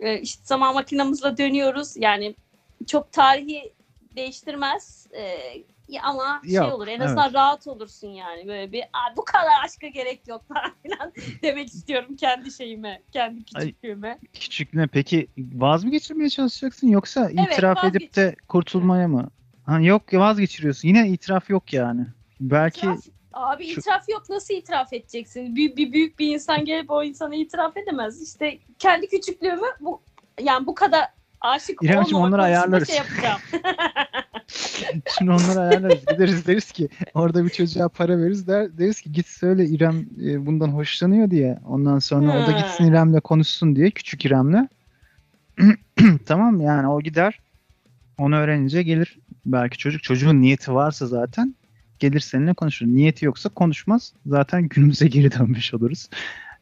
ee, 0.00 0.18
işte 0.20 0.42
zaman 0.44 0.74
makinamızla 0.74 1.36
dönüyoruz 1.36 1.96
yani 1.96 2.34
çok 2.86 3.12
tarihi 3.12 3.72
değiştirmez 4.16 5.06
Ee, 5.16 5.64
ama 6.02 6.42
şey 6.44 6.54
Yok, 6.54 6.72
olur 6.72 6.86
en 6.88 7.00
azından 7.00 7.32
rahat 7.32 7.66
olursun 7.66 8.08
yani 8.08 8.46
böyle 8.48 8.72
bir 8.72 8.82
"Aa, 8.82 9.16
bu 9.16 9.24
kadar 9.24 9.64
aşka 9.64 9.86
gerek 9.86 10.28
yok 10.28 10.42
falan 10.48 11.12
demek 11.42 11.68
istiyorum 11.68 12.16
kendi 12.16 12.50
şeyime 12.52 13.02
kendi 13.12 13.40
Ay, 13.54 13.64
küçüklüğüme. 13.66 14.18
Küçüklüğüne 14.32 14.86
peki 14.86 15.28
vaz 15.38 15.84
mı 15.84 15.90
geçirmeye 15.90 16.30
çalışacaksın 16.30 16.88
yoksa 16.88 17.30
Evet, 17.30 17.52
itiraf 17.52 17.84
edip 17.84 18.16
de 18.16 18.36
kurtulmaya 18.48 19.08
mı? 19.08 19.28
Ha, 19.66 19.80
yok 19.80 20.14
vazgeçiriyorsun. 20.14 20.88
Yine 20.88 21.08
itiraf 21.08 21.50
yok 21.50 21.72
yani. 21.72 22.06
Belki 22.40 22.80
İtiraf- 22.80 23.10
abi 23.32 23.66
şu- 23.66 23.80
itiraf 23.80 24.08
yok 24.08 24.22
nasıl 24.30 24.54
itiraf 24.54 24.92
edeceksin? 24.92 25.56
Bir, 25.56 25.76
bir 25.76 25.92
büyük 25.92 26.18
bir 26.18 26.34
insan 26.34 26.64
gelip 26.64 26.90
o 26.90 27.02
insana 27.02 27.34
itiraf 27.34 27.76
edemez. 27.76 28.22
İşte 28.22 28.58
kendi 28.78 29.08
küçüklüğümü 29.08 29.66
bu 29.80 30.02
yani 30.40 30.66
bu 30.66 30.74
kadar 30.74 31.04
aşık 31.40 31.82
İremciğim, 31.82 32.16
olmamak 32.16 32.40
onları 32.40 32.42
konusunda 32.42 32.42
ayarlarız. 32.42 32.88
şey 32.88 32.96
yapacağım. 32.96 33.40
Şimdi 35.18 35.30
onları 35.30 35.60
ayarlarız. 35.60 36.06
Gideriz 36.06 36.46
deriz 36.46 36.72
ki 36.72 36.88
orada 37.14 37.44
bir 37.44 37.50
çocuğa 37.50 37.88
para 37.88 38.18
veririz 38.18 38.46
der, 38.48 38.78
deriz 38.78 39.00
ki 39.00 39.12
git 39.12 39.26
söyle 39.26 39.64
İrem 39.66 40.06
e, 40.24 40.46
bundan 40.46 40.68
hoşlanıyor 40.68 41.30
diye. 41.30 41.58
Ondan 41.68 41.98
sonra 41.98 42.44
o 42.44 42.46
da 42.46 42.52
gitsin 42.52 42.84
İrem'le 42.84 43.20
konuşsun 43.20 43.76
diye 43.76 43.90
küçük 43.90 44.24
İrem'le. 44.24 44.68
tamam 46.26 46.60
yani 46.60 46.88
o 46.88 47.00
gider. 47.00 47.40
Onu 48.18 48.36
öğrenince 48.36 48.82
gelir 48.82 49.18
belki 49.46 49.78
çocuk. 49.78 50.02
Çocuğun 50.02 50.40
niyeti 50.42 50.74
varsa 50.74 51.06
zaten 51.06 51.54
gelir 52.02 52.20
seninle 52.20 52.54
konuşur. 52.54 52.86
Niyeti 52.86 53.24
yoksa 53.24 53.48
konuşmaz. 53.48 54.12
Zaten 54.26 54.62
günümüze 54.62 55.08
geri 55.08 55.32
dönmüş 55.32 55.74
oluruz. 55.74 56.08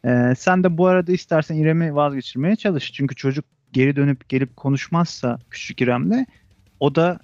Ee, 0.05 0.33
sen 0.37 0.63
de 0.63 0.77
bu 0.77 0.87
arada 0.87 1.11
istersen 1.11 1.55
İrem'i 1.55 1.95
vazgeçirmeye 1.95 2.55
çalış. 2.55 2.93
Çünkü 2.93 3.15
çocuk 3.15 3.45
geri 3.73 3.95
dönüp 3.95 4.29
gelip 4.29 4.57
konuşmazsa 4.57 5.39
küçük 5.49 5.81
İrem'le 5.81 6.25
o 6.79 6.95
da 6.95 7.19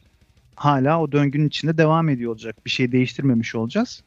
hala 0.56 1.02
o 1.02 1.12
döngünün 1.12 1.48
içinde 1.48 1.78
devam 1.78 2.10
ediyor 2.10 2.32
olacak. 2.32 2.56
Bir 2.66 2.70
şey 2.70 2.92
değiştirmemiş 2.92 3.56
olacağız. 3.56 4.04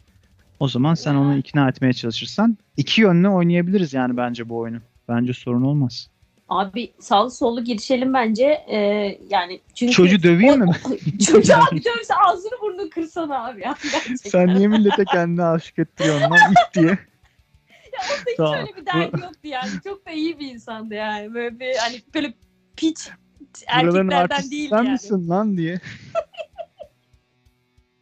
O 0.60 0.68
zaman 0.68 0.94
sen 0.94 1.14
onu 1.14 1.36
ikna 1.36 1.68
etmeye 1.68 1.92
çalışırsan 1.92 2.58
iki 2.76 3.00
yönlü 3.00 3.28
oynayabiliriz 3.28 3.94
yani 3.94 4.16
bence 4.16 4.48
bu 4.48 4.58
oyunu. 4.58 4.78
Bence 5.08 5.32
sorun 5.32 5.62
olmaz. 5.62 6.10
Abi 6.50 6.92
sağlı 7.00 7.30
sollu 7.30 7.64
girişelim 7.64 8.14
bence. 8.14 8.44
Ee, 8.68 8.76
yani 9.28 9.60
çünkü 9.74 9.92
Çocuğu 9.92 10.22
dövüyor 10.22 10.56
mu? 10.56 10.72
Çocuğu 11.26 11.54
abi 11.54 11.84
dövse 11.84 12.14
ağzını 12.14 12.52
burnunu 12.62 12.90
kırsana 12.90 13.46
abi 13.46 13.60
ya. 13.60 13.74
Gerçekten. 13.92 14.30
Sen 14.30 14.54
niye 14.54 14.68
millete 14.68 15.04
kendini 15.04 15.44
aşık 15.44 15.78
ettiriyorsun 15.78 16.30
lan 16.30 16.52
it 16.52 16.74
diye. 16.74 16.86
Ya 17.92 18.00
onda 18.10 18.30
hiç 18.30 18.36
Tamam. 18.36 18.58
öyle 18.58 18.76
bir 18.76 18.86
derdi 18.86 19.20
yoktu 19.20 19.48
yani. 19.48 19.70
Çok 19.84 20.06
da 20.06 20.10
iyi 20.10 20.38
bir 20.38 20.46
insandı 20.46 20.94
yani. 20.94 21.34
Böyle 21.34 21.60
bir 21.60 21.76
hani 21.76 22.02
böyle 22.14 22.34
piç 22.76 23.08
erkeklerden 23.66 24.50
değil 24.50 24.70
sen 24.70 24.76
yani. 24.76 24.92
misin 24.92 25.28
lan 25.28 25.56
diye. 25.56 25.80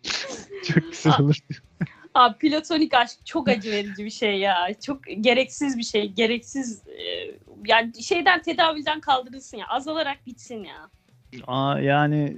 Çok 0.64 0.92
güzel 0.92 1.20
olur. 1.20 1.36
Abi 2.18 2.38
platonik 2.38 2.94
aşk 2.94 3.18
çok 3.24 3.48
acı 3.48 3.70
verici 3.70 4.04
bir 4.04 4.10
şey 4.10 4.38
ya. 4.38 4.68
Çok 4.86 5.00
gereksiz 5.20 5.78
bir 5.78 5.82
şey. 5.82 6.12
Gereksiz 6.12 6.82
e, 6.86 7.04
yani 7.66 8.02
şeyden 8.02 8.42
tedaviden 8.42 9.00
kaldırılsın 9.00 9.56
ya. 9.56 9.66
Azalarak 9.68 10.26
bitsin 10.26 10.64
ya. 10.64 10.90
Aa, 11.46 11.80
yani 11.80 12.36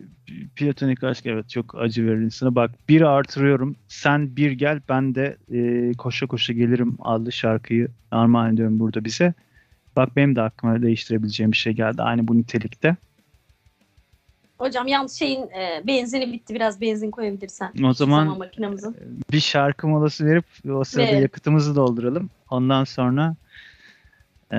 platonik 0.57 1.05
aşk 1.05 1.27
evet 1.27 1.49
çok 1.49 1.75
acı 1.75 2.07
verir 2.07 2.21
insana. 2.21 2.55
Bak 2.55 2.71
bir 2.89 3.01
artırıyorum. 3.01 3.77
Sen 3.89 4.37
bir 4.37 4.51
gel 4.53 4.81
ben 4.89 5.15
de 5.15 5.37
e, 5.53 5.93
koşa 5.93 6.27
koşa 6.27 6.53
gelirim 6.53 6.97
adlı 7.01 7.33
şarkıyı 7.33 7.89
armağan 8.11 8.55
ediyorum 8.55 8.81
burada 8.81 9.05
bize. 9.05 9.35
Bak 9.97 10.17
benim 10.17 10.37
de 10.37 10.43
aklıma 10.43 10.83
değiştirebileceğim 10.83 11.53
bir 11.53 11.57
şey 11.57 11.73
geldi. 11.73 12.03
Aynı 12.03 12.29
bu 12.29 12.39
nitelikte. 12.39 12.97
Hocam 14.61 14.87
yalnız 14.87 15.13
şeyin 15.13 15.43
e, 15.43 15.83
benzini 15.87 16.33
bitti. 16.33 16.55
Biraz 16.55 16.81
benzin 16.81 17.11
koyabilirsen. 17.11 17.73
O 17.85 17.93
zaman 17.93 18.25
Zaman 18.25 18.39
makinamızın. 18.39 18.97
bir 19.33 19.41
şarkı 19.41 19.89
molası 19.89 20.27
verip 20.27 20.45
o 20.71 20.85
sırada 20.85 21.13
Ve- 21.13 21.21
yakıtımızı 21.21 21.77
dolduralım. 21.77 22.31
Ondan 22.51 22.85
sonra 22.85 23.35
e, 24.53 24.59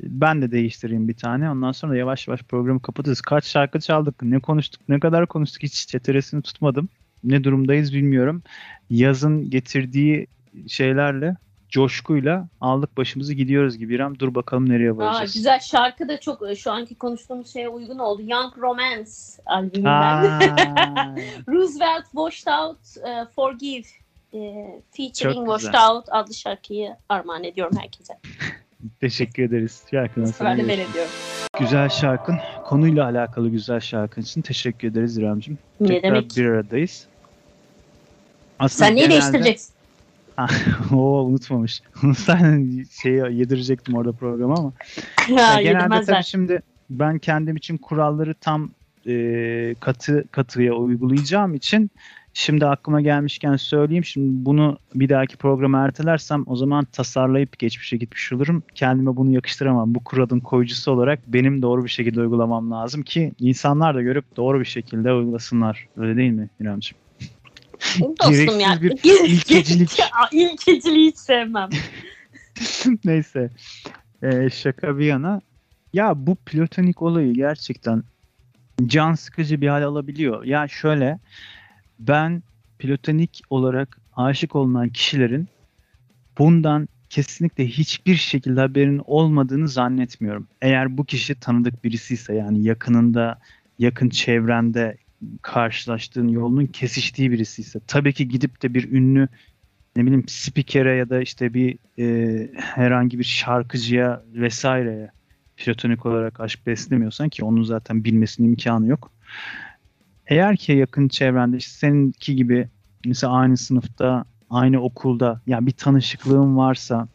ben 0.00 0.42
de 0.42 0.50
değiştireyim 0.52 1.08
bir 1.08 1.14
tane. 1.14 1.50
Ondan 1.50 1.72
sonra 1.72 1.96
yavaş 1.96 2.28
yavaş 2.28 2.42
programı 2.42 2.82
kapatırız. 2.82 3.20
Kaç 3.20 3.44
şarkı 3.44 3.80
çaldık, 3.80 4.22
ne 4.22 4.38
konuştuk, 4.40 4.80
ne 4.88 5.00
kadar 5.00 5.26
konuştuk 5.26 5.62
hiç 5.62 5.74
çeteresini 5.88 6.42
tutmadım. 6.42 6.88
Ne 7.24 7.44
durumdayız 7.44 7.94
bilmiyorum. 7.94 8.42
Yazın 8.90 9.50
getirdiği 9.50 10.26
şeylerle, 10.68 11.36
coşkuyla 11.70 12.48
aldık 12.60 12.96
başımızı 12.96 13.34
gidiyoruz 13.34 13.78
gibi. 13.78 13.94
İrem 13.94 14.18
dur 14.18 14.34
bakalım 14.34 14.68
nereye 14.68 14.90
Aa, 14.90 14.96
varacağız. 14.96 15.34
güzel 15.34 15.60
şarkı 15.60 16.08
da 16.08 16.20
çok 16.20 16.50
e, 16.50 16.56
şu 16.56 16.70
anki 16.72 16.94
konuştuğumuz 16.94 17.52
şeye 17.52 17.68
uygun 17.68 17.98
oldu. 17.98 18.22
Young 18.26 18.58
Romance 18.58 19.10
albümünden. 19.46 19.90
Aa, 19.90 20.40
Roosevelt 21.48 22.04
Washed 22.04 22.52
Out 22.52 23.06
e, 23.08 23.26
Forgive 23.36 23.86
e, 24.34 24.38
featuring. 24.96 25.48
Washed 25.50 25.80
Out 25.90 26.04
adlı 26.10 26.34
şarkıyı 26.34 26.96
armağan 27.08 27.44
ediyorum 27.44 27.76
herkese. 27.80 28.18
teşekkür 29.00 29.42
ederiz. 29.42 29.82
De 29.92 30.10
ben 30.40 30.58
ediyorum. 30.58 31.10
Güzel 31.60 31.88
şarkın 31.88 32.36
konuyla 32.64 33.04
alakalı 33.04 33.48
güzel 33.48 33.80
şarkın 33.80 34.22
için 34.22 34.42
teşekkür 34.42 34.88
ederiz 34.88 35.18
İremciğim. 35.18 35.58
Ne 35.80 35.86
Tekrar 35.86 36.02
demek? 36.02 36.36
bir 36.36 36.44
aradayız. 36.46 37.06
Aslında 38.58 38.86
Sen 38.86 38.96
neyi 38.96 39.00
genelde- 39.08 39.12
değiştireceksin? 39.12 39.74
Oo 40.92 41.22
unutmamış. 41.26 41.82
Sen 42.16 42.84
şeyi 43.02 43.38
yedirecektim 43.38 43.94
orada 43.94 44.12
programı 44.12 44.54
ama. 44.58 44.72
Ya 45.28 45.62
genelde 45.62 45.68
yedirmezler. 45.68 46.14
tabii 46.14 46.24
şimdi 46.24 46.62
ben 46.90 47.18
kendim 47.18 47.56
için 47.56 47.76
kuralları 47.76 48.34
tam 48.34 48.70
e, 49.06 49.74
katı 49.80 50.24
katıya 50.30 50.74
uygulayacağım 50.74 51.54
için 51.54 51.90
şimdi 52.34 52.66
aklıma 52.66 53.00
gelmişken 53.00 53.56
söyleyeyim. 53.56 54.04
Şimdi 54.04 54.44
bunu 54.44 54.78
bir 54.94 55.08
dahaki 55.08 55.36
programa 55.36 55.84
ertelersem 55.84 56.44
o 56.46 56.56
zaman 56.56 56.84
tasarlayıp 56.84 57.58
geçmişe 57.58 57.96
gitmiş 57.96 58.32
olurum. 58.32 58.62
Kendime 58.74 59.16
bunu 59.16 59.34
yakıştıramam. 59.34 59.94
Bu 59.94 60.04
kuralın 60.04 60.40
koyucusu 60.40 60.92
olarak 60.92 61.18
benim 61.26 61.62
doğru 61.62 61.84
bir 61.84 61.90
şekilde 61.90 62.20
uygulamam 62.20 62.70
lazım 62.70 63.02
ki 63.02 63.32
insanlar 63.38 63.94
da 63.94 64.02
görüp 64.02 64.36
doğru 64.36 64.60
bir 64.60 64.64
şekilde 64.64 65.12
uygulasınlar. 65.12 65.86
Öyle 65.96 66.16
değil 66.16 66.32
mi 66.32 66.48
İremciğim? 66.60 67.09
Dostum 68.00 68.58
gereksiz 68.58 68.82
bir 68.82 68.90
ilkecilik. 69.28 69.98
İlkeciliği 70.32 71.10
hiç 71.10 71.18
sevmem. 71.18 71.68
Neyse. 73.04 73.50
Ee, 74.22 74.50
şaka 74.50 74.98
bir 74.98 75.06
yana. 75.06 75.40
Ya 75.92 76.26
bu 76.26 76.36
platonik 76.36 77.02
olayı 77.02 77.34
gerçekten 77.34 78.04
can 78.86 79.14
sıkıcı 79.14 79.60
bir 79.60 79.68
hal 79.68 79.82
alabiliyor. 79.82 80.44
Ya 80.44 80.68
şöyle 80.68 81.18
ben 81.98 82.42
platonik 82.78 83.40
olarak 83.50 83.98
aşık 84.16 84.56
olunan 84.56 84.88
kişilerin 84.88 85.48
bundan 86.38 86.88
kesinlikle 87.10 87.66
hiçbir 87.66 88.16
şekilde 88.16 88.60
haberinin 88.60 89.02
olmadığını 89.04 89.68
zannetmiyorum. 89.68 90.48
Eğer 90.62 90.98
bu 90.98 91.04
kişi 91.04 91.34
tanıdık 91.34 91.84
birisi 91.84 92.14
ise 92.14 92.34
yani 92.34 92.62
yakınında, 92.62 93.38
yakın 93.78 94.08
çevrende 94.08 94.96
karşılaştığın 95.42 96.28
yolunun 96.28 96.66
kesiştiği 96.66 97.30
birisi 97.30 97.62
ise 97.62 97.80
tabii 97.86 98.12
ki 98.12 98.28
gidip 98.28 98.62
de 98.62 98.74
bir 98.74 98.92
ünlü 98.92 99.28
ne 99.96 100.02
bileyim 100.02 100.24
spikere 100.28 100.96
ya 100.96 101.10
da 101.10 101.20
işte 101.20 101.54
bir 101.54 101.78
e, 101.98 102.48
herhangi 102.56 103.18
bir 103.18 103.24
şarkıcıya 103.24 104.22
vesaireye 104.34 105.10
platonik 105.56 106.06
olarak 106.06 106.40
aşk 106.40 106.66
beslemiyorsan 106.66 107.28
ki 107.28 107.44
onun 107.44 107.62
zaten 107.62 108.04
bilmesinin 108.04 108.48
imkanı 108.48 108.86
yok. 108.86 109.12
Eğer 110.26 110.56
ki 110.56 110.72
yakın 110.72 111.08
çevrende 111.08 111.56
işte 111.56 111.72
seninki 111.72 112.36
gibi 112.36 112.68
mesela 113.04 113.32
aynı 113.32 113.56
sınıfta, 113.56 114.24
aynı 114.50 114.82
okulda 114.82 115.40
yani 115.46 115.66
bir 115.66 115.72
tanışıklığın 115.72 116.56
varsa 116.56 117.08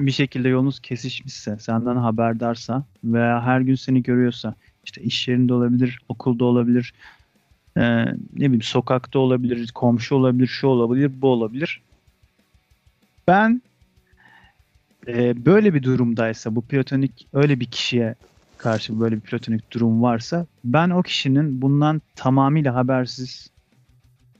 bir 0.00 0.10
şekilde 0.10 0.48
yolunuz 0.48 0.80
kesişmişse, 0.80 1.58
senden 1.58 1.96
haberdarsa 1.96 2.84
veya 3.04 3.42
her 3.42 3.60
gün 3.60 3.74
seni 3.74 4.02
görüyorsa 4.02 4.54
işte 4.84 5.02
iş 5.02 5.28
yerinde 5.28 5.54
olabilir, 5.54 5.98
okulda 6.08 6.44
olabilir, 6.44 6.94
e, 7.76 8.04
ne 8.04 8.14
bileyim 8.34 8.62
sokakta 8.62 9.18
olabilir, 9.18 9.70
komşu 9.74 10.14
olabilir, 10.14 10.46
şu 10.46 10.66
olabilir, 10.66 11.12
bu 11.16 11.28
olabilir. 11.28 11.82
Ben 13.28 13.62
e, 15.06 15.46
böyle 15.46 15.74
bir 15.74 15.82
durumdaysa 15.82 16.56
bu 16.56 16.62
platonik 16.62 17.26
öyle 17.32 17.60
bir 17.60 17.66
kişiye 17.66 18.14
karşı 18.58 19.00
böyle 19.00 19.16
bir 19.16 19.20
platonik 19.20 19.72
durum 19.72 20.02
varsa 20.02 20.46
ben 20.64 20.90
o 20.90 21.02
kişinin 21.02 21.62
bundan 21.62 22.02
tamamıyla 22.16 22.74
habersiz 22.74 23.50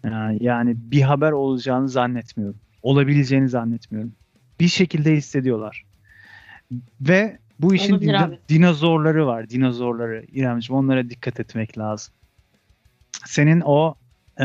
e, 0.05 0.09
yani 0.40 0.77
bir 0.77 1.03
haber 1.03 1.33
olacağını 1.33 1.88
zannetmiyorum. 1.88 2.57
Olabileceğini 2.83 3.49
zannetmiyorum. 3.49 4.12
Bir 4.61 4.68
şekilde 4.68 5.16
hissediyorlar. 5.16 5.85
Ve 7.01 7.38
bu 7.61 7.75
işin 7.75 8.09
abi. 8.09 8.38
dinozorları 8.49 9.27
var. 9.27 9.51
Dinozorları. 9.51 10.25
İremciğim 10.33 10.79
onlara 10.79 11.11
dikkat 11.11 11.40
etmek 11.40 11.79
lazım. 11.79 12.14
Senin 13.24 13.61
o 13.61 13.94
e, 14.40 14.44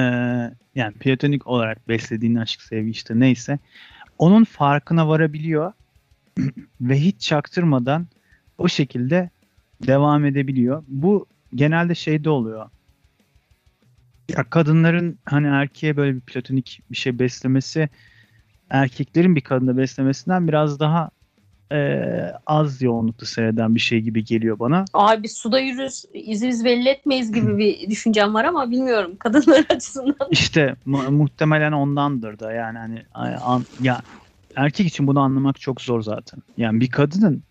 yani 0.76 0.94
platonik 1.00 1.48
olarak 1.48 1.88
beslediğin 1.88 2.36
aşk 2.36 2.62
sevgi 2.62 2.90
işte 2.90 3.20
neyse 3.20 3.60
onun 4.18 4.44
farkına 4.44 5.08
varabiliyor 5.08 5.74
ve 6.82 7.00
hiç 7.00 7.22
çaktırmadan 7.22 8.08
o 8.58 8.68
şekilde 8.68 9.30
devam 9.88 10.26
edebiliyor. 10.26 10.84
Bu 10.88 11.28
genelde 11.56 11.96
şeyde 11.96 12.30
oluyor. 12.30 12.70
Ya 14.30 14.44
kadınların 14.44 15.20
hani 15.26 15.48
erkeğe 15.48 15.98
böyle 15.98 16.16
bir 16.16 16.22
platonik 16.22 16.82
bir 16.92 16.98
şey 16.98 17.20
beslemesi 17.20 17.90
erkeklerin 18.70 19.36
bir 19.36 19.42
kadına 19.42 19.78
beslemesinden 19.78 20.48
biraz 20.48 20.80
daha 20.80 21.12
eee, 21.72 22.34
az 22.46 22.82
yoğunlukta 22.82 23.26
seyreden 23.26 23.76
bir 23.76 23.80
şey 23.80 24.02
gibi 24.02 24.24
geliyor 24.26 24.60
bana. 24.60 24.86
Abi 24.94 25.30
suda 25.30 25.60
yürürüz, 25.60 26.06
izimiz 26.14 26.66
belli 26.66 26.90
etmeyiz 26.90 27.32
gibi 27.34 27.58
bir 27.58 27.90
düşüncem 27.90 28.34
var 28.34 28.46
ama 28.46 28.72
bilmiyorum 28.72 29.16
kadınlar 29.20 29.66
açısından. 29.70 30.28
İşte 30.32 30.76
mu- 30.86 31.12
muhtemelen 31.12 31.72
ondandır 31.72 32.40
da 32.40 32.52
yani 32.52 32.78
hani 32.78 33.04
an- 33.42 33.66
ya 33.80 34.02
erkek 34.56 34.88
için 34.88 35.08
bunu 35.08 35.20
anlamak 35.20 35.62
çok 35.62 35.82
zor 35.82 36.02
zaten. 36.02 36.40
Yani 36.58 36.80
bir 36.82 36.90
kadının 36.92 37.44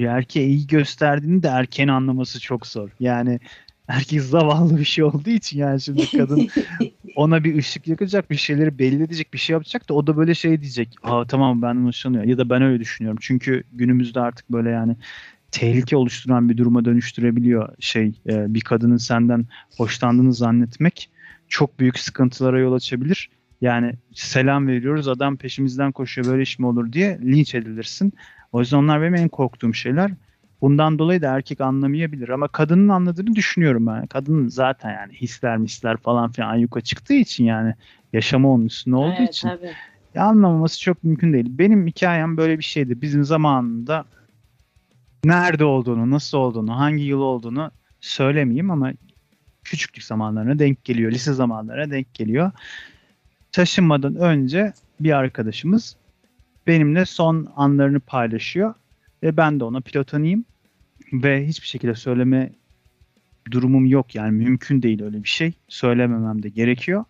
bir 0.00 0.04
erkeğe 0.06 0.46
iyi 0.46 0.66
gösterdiğini 0.66 1.42
de 1.42 1.48
erkeğin 1.48 1.88
anlaması 1.88 2.40
çok 2.40 2.66
zor. 2.66 2.90
Yani 3.00 3.40
erkek 3.88 4.22
zavallı 4.22 4.78
bir 4.78 4.84
şey 4.84 5.04
olduğu 5.04 5.30
için 5.30 5.58
yani 5.58 5.80
şimdi 5.80 6.10
kadın 6.10 6.48
ona 7.16 7.44
bir 7.44 7.58
ışık 7.58 7.88
yakacak, 7.88 8.30
bir 8.30 8.36
şeyleri 8.36 8.78
belli 8.78 9.02
edecek, 9.02 9.32
bir 9.32 9.38
şey 9.38 9.54
yapacak 9.54 9.88
da 9.88 9.94
o 9.94 10.06
da 10.06 10.16
böyle 10.16 10.34
şey 10.34 10.60
diyecek. 10.60 10.96
Aa 11.02 11.24
tamam 11.26 11.62
benden 11.62 11.86
hoşlanıyor 11.86 12.24
ya 12.24 12.38
da 12.38 12.50
ben 12.50 12.62
öyle 12.62 12.80
düşünüyorum. 12.80 13.18
Çünkü 13.20 13.64
günümüzde 13.72 14.20
artık 14.20 14.50
böyle 14.50 14.70
yani 14.70 14.96
tehlike 15.50 15.96
oluşturan 15.96 16.48
bir 16.48 16.56
duruma 16.56 16.84
dönüştürebiliyor 16.84 17.74
şey 17.80 18.12
e, 18.28 18.54
bir 18.54 18.60
kadının 18.60 18.96
senden 18.96 19.46
hoşlandığını 19.76 20.32
zannetmek 20.32 21.10
çok 21.48 21.80
büyük 21.80 21.98
sıkıntılara 21.98 22.58
yol 22.60 22.72
açabilir. 22.72 23.30
Yani 23.60 23.92
selam 24.14 24.66
veriyoruz 24.68 25.08
adam 25.08 25.36
peşimizden 25.36 25.92
koşuyor 25.92 26.26
böyle 26.26 26.42
iş 26.42 26.58
mi 26.58 26.66
olur 26.66 26.92
diye 26.92 27.18
linç 27.22 27.54
edilirsin. 27.54 28.12
O 28.52 28.60
yüzden 28.60 28.76
onlar 28.76 29.02
benim 29.02 29.14
en 29.14 29.28
korktuğum 29.28 29.74
şeyler. 29.74 30.10
Bundan 30.64 30.98
dolayı 30.98 31.22
da 31.22 31.34
erkek 31.34 31.60
anlamayabilir 31.60 32.28
ama 32.28 32.48
kadının 32.48 32.88
anladığını 32.88 33.34
düşünüyorum 33.34 33.86
ben. 33.86 34.06
Kadının 34.06 34.48
zaten 34.48 34.92
yani 34.92 35.12
hisler 35.12 35.56
misler 35.56 35.96
falan 35.96 36.32
filan 36.32 36.48
ayyuka 36.48 36.80
çıktığı 36.80 37.14
için 37.14 37.44
yani 37.44 37.74
yaşamı 38.12 38.52
onun 38.52 38.66
üstünde 38.66 38.96
olduğu 38.96 39.14
Evet, 39.18 39.28
için 39.28 39.48
tabii. 39.48 39.72
ya 40.14 40.24
anlamaması 40.24 40.80
çok 40.80 41.04
mümkün 41.04 41.32
değil. 41.32 41.46
Benim 41.48 41.86
hikayem 41.86 42.36
böyle 42.36 42.58
bir 42.58 42.64
şeydi. 42.64 43.02
Bizim 43.02 43.24
zamanında 43.24 44.04
nerede 45.24 45.64
olduğunu, 45.64 46.10
nasıl 46.10 46.38
olduğunu, 46.38 46.78
hangi 46.78 47.02
yıl 47.02 47.20
olduğunu 47.20 47.70
söylemeyeyim 48.00 48.70
ama 48.70 48.92
küçüklük 49.64 50.04
zamanlarına 50.04 50.58
denk 50.58 50.84
geliyor. 50.84 51.12
Lise 51.12 51.32
zamanlarına 51.32 51.90
denk 51.90 52.14
geliyor. 52.14 52.50
Taşınmadan 53.52 54.14
önce 54.14 54.72
bir 55.00 55.12
arkadaşımız 55.12 55.96
benimle 56.66 57.04
son 57.04 57.48
anlarını 57.56 58.00
paylaşıyor 58.00 58.74
ve 59.22 59.36
ben 59.36 59.60
de 59.60 59.64
ona 59.64 59.80
platoniyim 59.80 60.44
ve 61.22 61.46
hiçbir 61.46 61.66
şekilde 61.66 61.94
söyleme 61.94 62.52
durumum 63.50 63.86
yok 63.86 64.14
yani 64.14 64.32
mümkün 64.32 64.82
değil 64.82 65.02
öyle 65.02 65.22
bir 65.22 65.28
şey. 65.28 65.52
Söylememem 65.68 66.42
de 66.42 66.48
gerekiyor. 66.48 67.04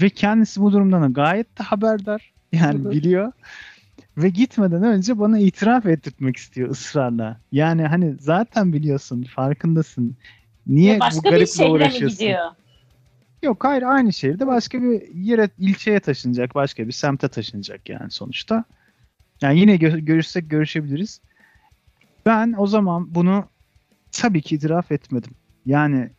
Ve 0.00 0.10
kendisi 0.10 0.60
bu 0.60 0.72
durumdan 0.72 1.02
da 1.02 1.06
gayet 1.06 1.58
de 1.58 1.62
haberdar. 1.62 2.32
Yani 2.52 2.90
biliyor. 2.90 3.32
Ve 4.16 4.28
gitmeden 4.28 4.82
önce 4.82 5.18
bana 5.18 5.38
itiraf 5.38 5.86
ettirtmek 5.86 6.36
istiyor 6.36 6.70
ısrarla. 6.70 7.40
Yani 7.52 7.82
hani 7.82 8.16
zaten 8.20 8.72
biliyorsun, 8.72 9.22
farkındasın. 9.22 10.16
Niye 10.66 10.98
bu 10.98 11.00
Başka 11.00 11.30
bir 11.30 11.36
gariple 11.36 11.66
uğraşıyorsun? 11.66 12.18
gidiyor? 12.18 12.50
Yok 13.42 13.64
hayır 13.64 13.82
aynı 13.82 14.12
şehirde 14.12 14.46
başka 14.46 14.82
bir 14.82 15.14
yere 15.14 15.48
ilçeye 15.58 16.00
taşınacak 16.00 16.54
başka 16.54 16.86
bir 16.86 16.92
semte 16.92 17.28
taşınacak 17.28 17.88
yani 17.88 18.10
sonuçta. 18.10 18.64
Yani 19.42 19.60
yine 19.60 19.76
gö- 19.76 20.00
görüşsek 20.00 20.50
görüşebiliriz. 20.50 21.20
Ben 22.28 22.54
o 22.58 22.66
zaman 22.66 23.14
bunu 23.14 23.44
tabii 24.12 24.42
ki 24.42 24.54
itiraf 24.54 24.92
etmedim. 24.92 25.30
Yani 25.66 26.10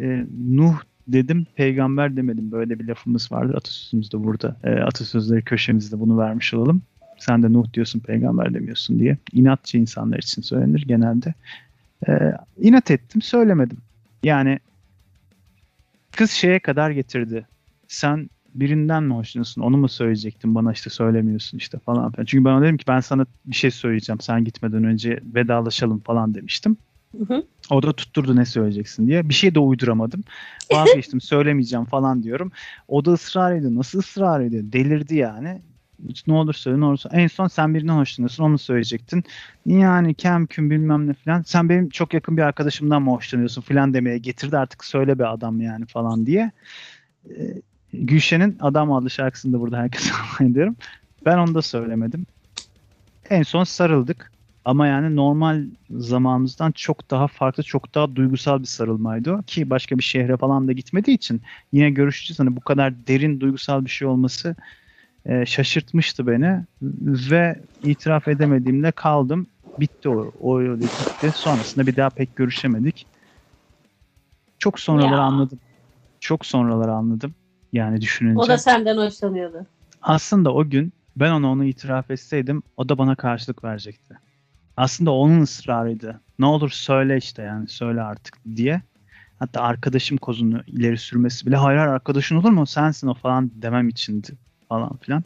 e, 0.00 0.26
Nuh 0.48 0.74
dedim 1.08 1.46
peygamber 1.56 2.16
demedim. 2.16 2.52
Böyle 2.52 2.78
bir 2.78 2.88
lafımız 2.88 3.32
vardır 3.32 3.54
atasözümüzde 3.54 4.24
burada. 4.24 4.56
E, 4.64 4.70
atasözleri 4.70 5.42
köşemizde 5.42 6.00
bunu 6.00 6.18
vermiş 6.18 6.54
olalım. 6.54 6.82
Sen 7.18 7.42
de 7.42 7.52
Nuh 7.52 7.72
diyorsun 7.72 8.00
peygamber 8.00 8.54
demiyorsun 8.54 8.98
diye. 8.98 9.16
İnatçı 9.32 9.78
insanlar 9.78 10.18
için 10.18 10.42
söylenir 10.42 10.84
genelde. 10.86 11.34
E, 12.08 12.32
inat 12.60 12.90
ettim 12.90 13.22
söylemedim. 13.22 13.78
Yani 14.24 14.58
kız 16.16 16.30
şeye 16.30 16.58
kadar 16.58 16.90
getirdi. 16.90 17.46
Sen 17.88 18.30
birinden 18.54 19.02
mi 19.02 19.14
hoşlanıyorsun? 19.14 19.62
Onu 19.62 19.76
mu 19.76 19.88
söyleyecektin? 19.88 20.54
Bana 20.54 20.72
işte 20.72 20.90
söylemiyorsun 20.90 21.58
işte 21.58 21.78
falan 21.78 22.12
filan. 22.12 22.24
Çünkü 22.24 22.44
ben 22.44 22.50
ona 22.50 22.62
dedim 22.62 22.76
ki 22.76 22.84
ben 22.88 23.00
sana 23.00 23.26
bir 23.46 23.54
şey 23.54 23.70
söyleyeceğim. 23.70 24.20
Sen 24.20 24.44
gitmeden 24.44 24.84
önce 24.84 25.20
vedalaşalım 25.34 26.00
falan 26.00 26.34
demiştim. 26.34 26.76
Hı 27.18 27.34
hı. 27.34 27.46
O 27.70 27.82
da 27.82 27.92
tutturdu 27.92 28.36
ne 28.36 28.44
söyleyeceksin 28.44 29.06
diye. 29.06 29.28
Bir 29.28 29.34
şey 29.34 29.54
de 29.54 29.58
uyduramadım. 29.58 30.24
Vazgeçtim 30.72 31.20
söylemeyeceğim 31.20 31.84
falan 31.84 32.22
diyorum. 32.22 32.52
O 32.88 33.04
da 33.04 33.12
ısrar 33.12 33.52
ediyor. 33.52 33.74
Nasıl 33.74 33.98
ısrar 33.98 34.40
ediyor? 34.40 34.62
Delirdi 34.66 35.16
yani. 35.16 35.62
Ne 36.26 36.32
olur 36.32 36.54
söyle 36.54 36.80
ne 36.80 36.84
olursa. 36.84 37.10
En 37.12 37.26
son 37.26 37.48
sen 37.48 37.74
birinden 37.74 37.96
hoşlanıyorsun 37.96 38.44
onu 38.44 38.58
söyleyecektin. 38.58 39.24
Yani 39.66 40.14
kem 40.14 40.46
küm 40.46 40.70
bilmem 40.70 41.06
ne 41.06 41.14
falan. 41.14 41.42
Sen 41.42 41.68
benim 41.68 41.88
çok 41.88 42.14
yakın 42.14 42.36
bir 42.36 42.42
arkadaşımdan 42.42 43.02
mı 43.02 43.10
hoşlanıyorsun 43.10 43.62
falan 43.62 43.94
demeye 43.94 44.18
getirdi 44.18 44.58
artık 44.58 44.84
söyle 44.84 45.18
be 45.18 45.26
adam 45.26 45.60
yani 45.60 45.86
falan 45.86 46.26
diye. 46.26 46.50
Ee, 47.30 47.62
Gülşen'in 47.92 48.56
Adam 48.60 48.92
adlı 48.92 49.10
şarkısını 49.10 49.52
da 49.52 49.60
burada 49.60 49.78
herkese 49.78 50.10
ediyorum. 50.40 50.76
Ben 51.24 51.38
onu 51.38 51.54
da 51.54 51.62
söylemedim. 51.62 52.26
En 53.30 53.42
son 53.42 53.64
sarıldık. 53.64 54.32
Ama 54.64 54.86
yani 54.86 55.16
normal 55.16 55.64
zamanımızdan 55.90 56.72
çok 56.72 57.10
daha 57.10 57.26
farklı, 57.26 57.62
çok 57.62 57.94
daha 57.94 58.16
duygusal 58.16 58.60
bir 58.60 58.66
sarılmaydı 58.66 59.32
o. 59.32 59.42
Ki 59.42 59.70
başka 59.70 59.98
bir 59.98 60.02
şehre 60.02 60.36
falan 60.36 60.68
da 60.68 60.72
gitmediği 60.72 61.16
için 61.16 61.42
yine 61.72 61.90
görüşeceğiz. 61.90 62.40
Hani 62.40 62.56
bu 62.56 62.60
kadar 62.60 63.06
derin 63.06 63.40
duygusal 63.40 63.84
bir 63.84 63.90
şey 63.90 64.08
olması 64.08 64.56
e, 65.26 65.46
şaşırtmıştı 65.46 66.26
beni. 66.26 66.64
Ve 67.30 67.62
itiraf 67.82 68.28
edemediğimde 68.28 68.90
kaldım. 68.92 69.46
Bitti 69.78 70.08
o. 70.08 70.32
O 70.40 70.58
öyle 70.58 70.82
gitti. 70.82 71.32
Sonrasında 71.34 71.86
bir 71.86 71.96
daha 71.96 72.10
pek 72.10 72.36
görüşemedik. 72.36 73.06
Çok 74.58 74.80
sonraları 74.80 75.12
Ya. 75.12 75.20
anladım. 75.20 75.60
Çok 76.20 76.46
sonraları 76.46 76.92
anladım. 76.92 77.34
Yani 77.72 78.00
düşününce. 78.00 78.38
O 78.40 78.48
da 78.48 78.58
senden 78.58 78.96
hoşlanıyordu. 78.96 79.66
Aslında 80.02 80.54
o 80.54 80.68
gün 80.68 80.92
ben 81.16 81.30
ona 81.30 81.50
onu 81.50 81.64
itiraf 81.64 82.10
etseydim 82.10 82.62
o 82.76 82.88
da 82.88 82.98
bana 82.98 83.14
karşılık 83.14 83.64
verecekti. 83.64 84.18
Aslında 84.76 85.10
onun 85.10 85.40
ısrarıydı. 85.40 86.20
Ne 86.38 86.46
olur 86.46 86.70
söyle 86.70 87.16
işte 87.16 87.42
yani 87.42 87.68
söyle 87.68 88.02
artık 88.02 88.38
diye. 88.56 88.82
Hatta 89.38 89.60
arkadaşım 89.60 90.18
kozunu 90.18 90.62
ileri 90.66 90.98
sürmesi 90.98 91.46
bile 91.46 91.56
hayır 91.56 91.78
hayır 91.78 91.90
arkadaşın 91.90 92.36
olur 92.36 92.50
mu 92.50 92.66
sensin 92.66 93.06
o 93.06 93.14
falan 93.14 93.50
demem 93.54 93.88
içindi 93.88 94.32
falan 94.68 94.96
filan. 94.96 95.24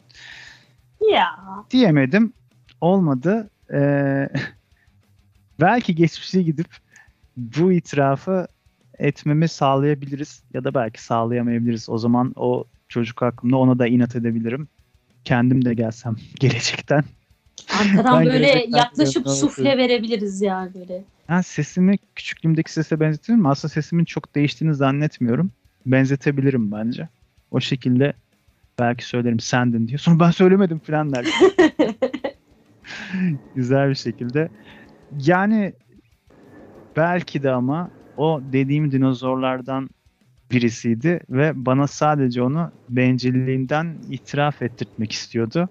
Ya. 1.11 1.27
Diyemedim. 1.71 2.33
Olmadı. 2.81 3.49
Ee, 3.73 4.29
belki 5.59 5.95
geçmişe 5.95 6.41
gidip 6.41 6.67
bu 7.37 7.71
itirafı 7.71 8.47
etmemi 8.99 9.47
sağlayabiliriz 9.47 10.43
ya 10.53 10.63
da 10.63 10.73
belki 10.73 11.03
sağlayamayabiliriz. 11.03 11.89
O 11.89 11.97
zaman 11.97 12.33
o 12.35 12.65
çocuk 12.89 13.21
hakkında 13.21 13.57
ona 13.57 13.79
da 13.79 13.87
inat 13.87 14.15
edebilirim. 14.15 14.67
Kendim 15.23 15.65
de 15.65 15.73
gelsem 15.73 16.15
gelecekten. 16.39 17.03
Arkadan 17.73 18.25
böyle 18.25 18.37
gelecekten 18.37 18.77
yaklaşıp 18.77 19.25
diyorum, 19.25 19.39
sufle 19.41 19.77
verebiliriz 19.77 20.41
yani 20.41 20.71
böyle. 20.73 21.03
Ha, 21.27 21.43
sesimi 21.43 21.97
küçüklüğümdeki 22.15 22.73
sese 22.73 22.99
benzetiyorum 22.99 23.43
mi? 23.43 23.49
Aslında 23.49 23.73
sesimin 23.73 24.05
çok 24.05 24.35
değiştiğini 24.35 24.75
zannetmiyorum. 24.75 25.51
Benzetebilirim 25.85 26.71
bence. 26.71 27.09
O 27.51 27.59
şekilde 27.59 28.13
belki 28.79 29.05
söylerim 29.05 29.39
sendin 29.39 29.87
diye. 29.87 29.97
Sonra 29.97 30.19
ben 30.19 30.31
söylemedim 30.31 30.79
falan 30.79 31.13
der. 31.13 31.25
Güzel 33.55 33.89
bir 33.89 33.95
şekilde. 33.95 34.49
Yani 35.11 35.73
belki 36.97 37.43
de 37.43 37.51
ama 37.51 37.96
o 38.17 38.41
dediğim 38.53 38.91
dinozorlardan 38.91 39.89
birisiydi 40.51 41.19
ve 41.29 41.65
bana 41.65 41.87
sadece 41.87 42.41
onu 42.41 42.71
bencilliğinden 42.89 43.97
itiraf 44.09 44.61
ettirtmek 44.61 45.11
istiyordu. 45.11 45.69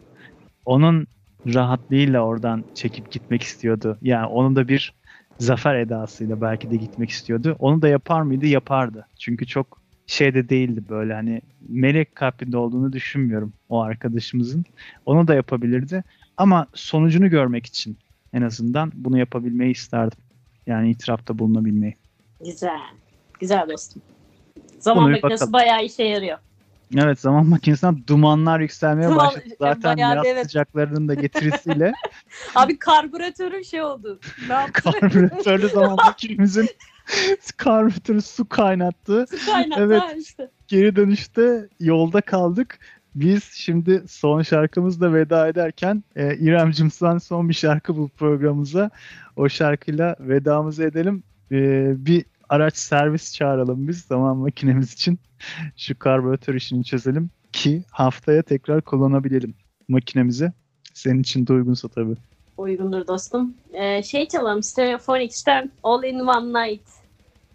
Onun 0.65 1.07
rahatlığıyla 1.55 2.21
oradan 2.21 2.65
çekip 2.75 3.11
gitmek 3.11 3.43
istiyordu. 3.43 3.99
Yani 4.03 4.27
onu 4.27 4.57
da 4.57 4.69
bir 4.69 4.95
zafer 5.39 5.75
edasıyla 5.75 6.41
belki 6.41 6.71
de 6.71 6.77
gitmek 6.77 7.11
istiyordu. 7.11 7.57
Onu 7.59 7.83
da 7.83 7.89
yapar 7.89 8.23
mıydı? 8.23 8.47
Yapardı. 8.47 9.07
Çünkü 9.19 9.47
çok 9.47 9.81
şeyde 10.07 10.49
değildi 10.49 10.83
böyle 10.89 11.15
hani 11.15 11.43
melek 11.69 12.15
kalbinde 12.15 12.57
olduğunu 12.57 12.93
düşünmüyorum 12.93 13.53
o 13.69 13.81
arkadaşımızın. 13.81 14.65
Onu 15.07 15.29
da 15.29 15.35
yapabilirdi. 15.35 16.05
Ama 16.37 16.67
sonucunu 16.75 17.31
görmek 17.31 17.67
için 17.67 17.99
en 18.33 18.43
azından 18.43 18.93
bunu 18.95 19.19
yapabilmeyi 19.19 19.73
isterdim. 19.73 20.19
Yani 20.67 20.91
itirafta 20.91 21.39
bulunabilmeyi. 21.39 21.95
Güzel. 22.45 22.80
Güzel 23.41 23.68
dostum. 23.68 24.03
Zaman 24.78 25.05
Bunu 25.05 25.12
makinesi 25.12 25.53
bayağı 25.53 25.84
işe 25.84 26.03
yarıyor. 26.03 26.39
Evet 26.97 27.20
zaman 27.20 27.47
makinesinden 27.47 28.05
dumanlar 28.07 28.61
yükselmeye 28.61 29.09
Duman- 29.09 29.26
başladı. 29.26 29.45
Zaten 29.61 29.97
bayağı 29.97 30.16
yaz 30.16 30.26
evet. 30.26 30.47
sıcaklarının 30.47 31.09
da 31.09 31.14
getirisiyle 31.14 31.93
Abi 32.55 32.78
karbüratörüm 32.78 33.64
şey 33.64 33.82
oldu. 33.82 34.20
Ne 34.49 34.55
yaptı? 34.55 34.91
karbüratörlü 34.91 35.68
zaman 35.68 35.97
makinemizin 36.07 36.68
karbüratörü 37.57 38.22
su 38.22 38.49
kaynattı. 38.49 39.26
Su 39.30 39.53
kaynattı 39.53 39.82
Evet. 39.82 40.03
işte. 40.18 40.51
Geri 40.68 40.97
dönüşte 40.97 41.68
yolda 41.80 42.20
kaldık. 42.20 42.78
Biz 43.14 43.45
şimdi 43.45 44.03
son 44.09 44.43
şarkımızla 44.43 45.14
veda 45.14 45.49
ederken 45.49 46.05
e, 46.16 46.37
İremcim 46.37 46.91
sen 46.91 47.18
son 47.18 47.49
bir 47.49 47.55
şarkı 47.55 47.97
bul 47.97 48.09
programımıza. 48.09 48.91
O 49.37 49.49
şarkıyla 49.49 50.16
vedamızı 50.20 50.84
edelim. 50.84 51.22
E, 51.53 51.93
bir 52.07 52.25
araç 52.49 52.77
servis 52.77 53.35
çağıralım 53.35 53.89
biz 53.89 54.01
zaman 54.01 54.37
makinemiz 54.37 54.93
için. 54.93 55.19
Şu 55.77 55.99
karbüratör 55.99 56.55
işini 56.55 56.85
çözelim 56.85 57.31
ki 57.53 57.83
haftaya 57.91 58.43
tekrar 58.43 58.83
kullanabilelim 58.83 59.55
makinemizi. 59.89 60.53
Senin 60.95 61.21
için 61.21 61.47
de 61.47 61.53
uygunsa 61.53 61.89
tabii. 61.89 62.17
Uygundur 62.57 63.07
dostum. 63.07 63.55
Ee, 63.73 64.03
şey 64.03 64.29
çalalım. 64.29 64.63
Stereophonics'ten 64.63 65.73
All 65.83 66.05
in 66.05 66.19
One 66.19 66.69
Night 66.69 66.89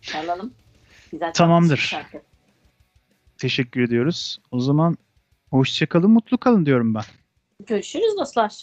çalalım. 0.01 0.51
Güzel 1.11 1.33
Tamamdır. 1.33 1.95
Teşekkür 3.37 3.81
ediyoruz. 3.81 4.39
O 4.51 4.59
zaman 4.59 4.97
hoşçakalın, 5.49 6.11
mutlu 6.11 6.37
kalın 6.37 6.65
diyorum 6.65 6.93
ben. 6.93 7.03
Görüşürüz 7.67 8.17
dostlar. 8.19 8.59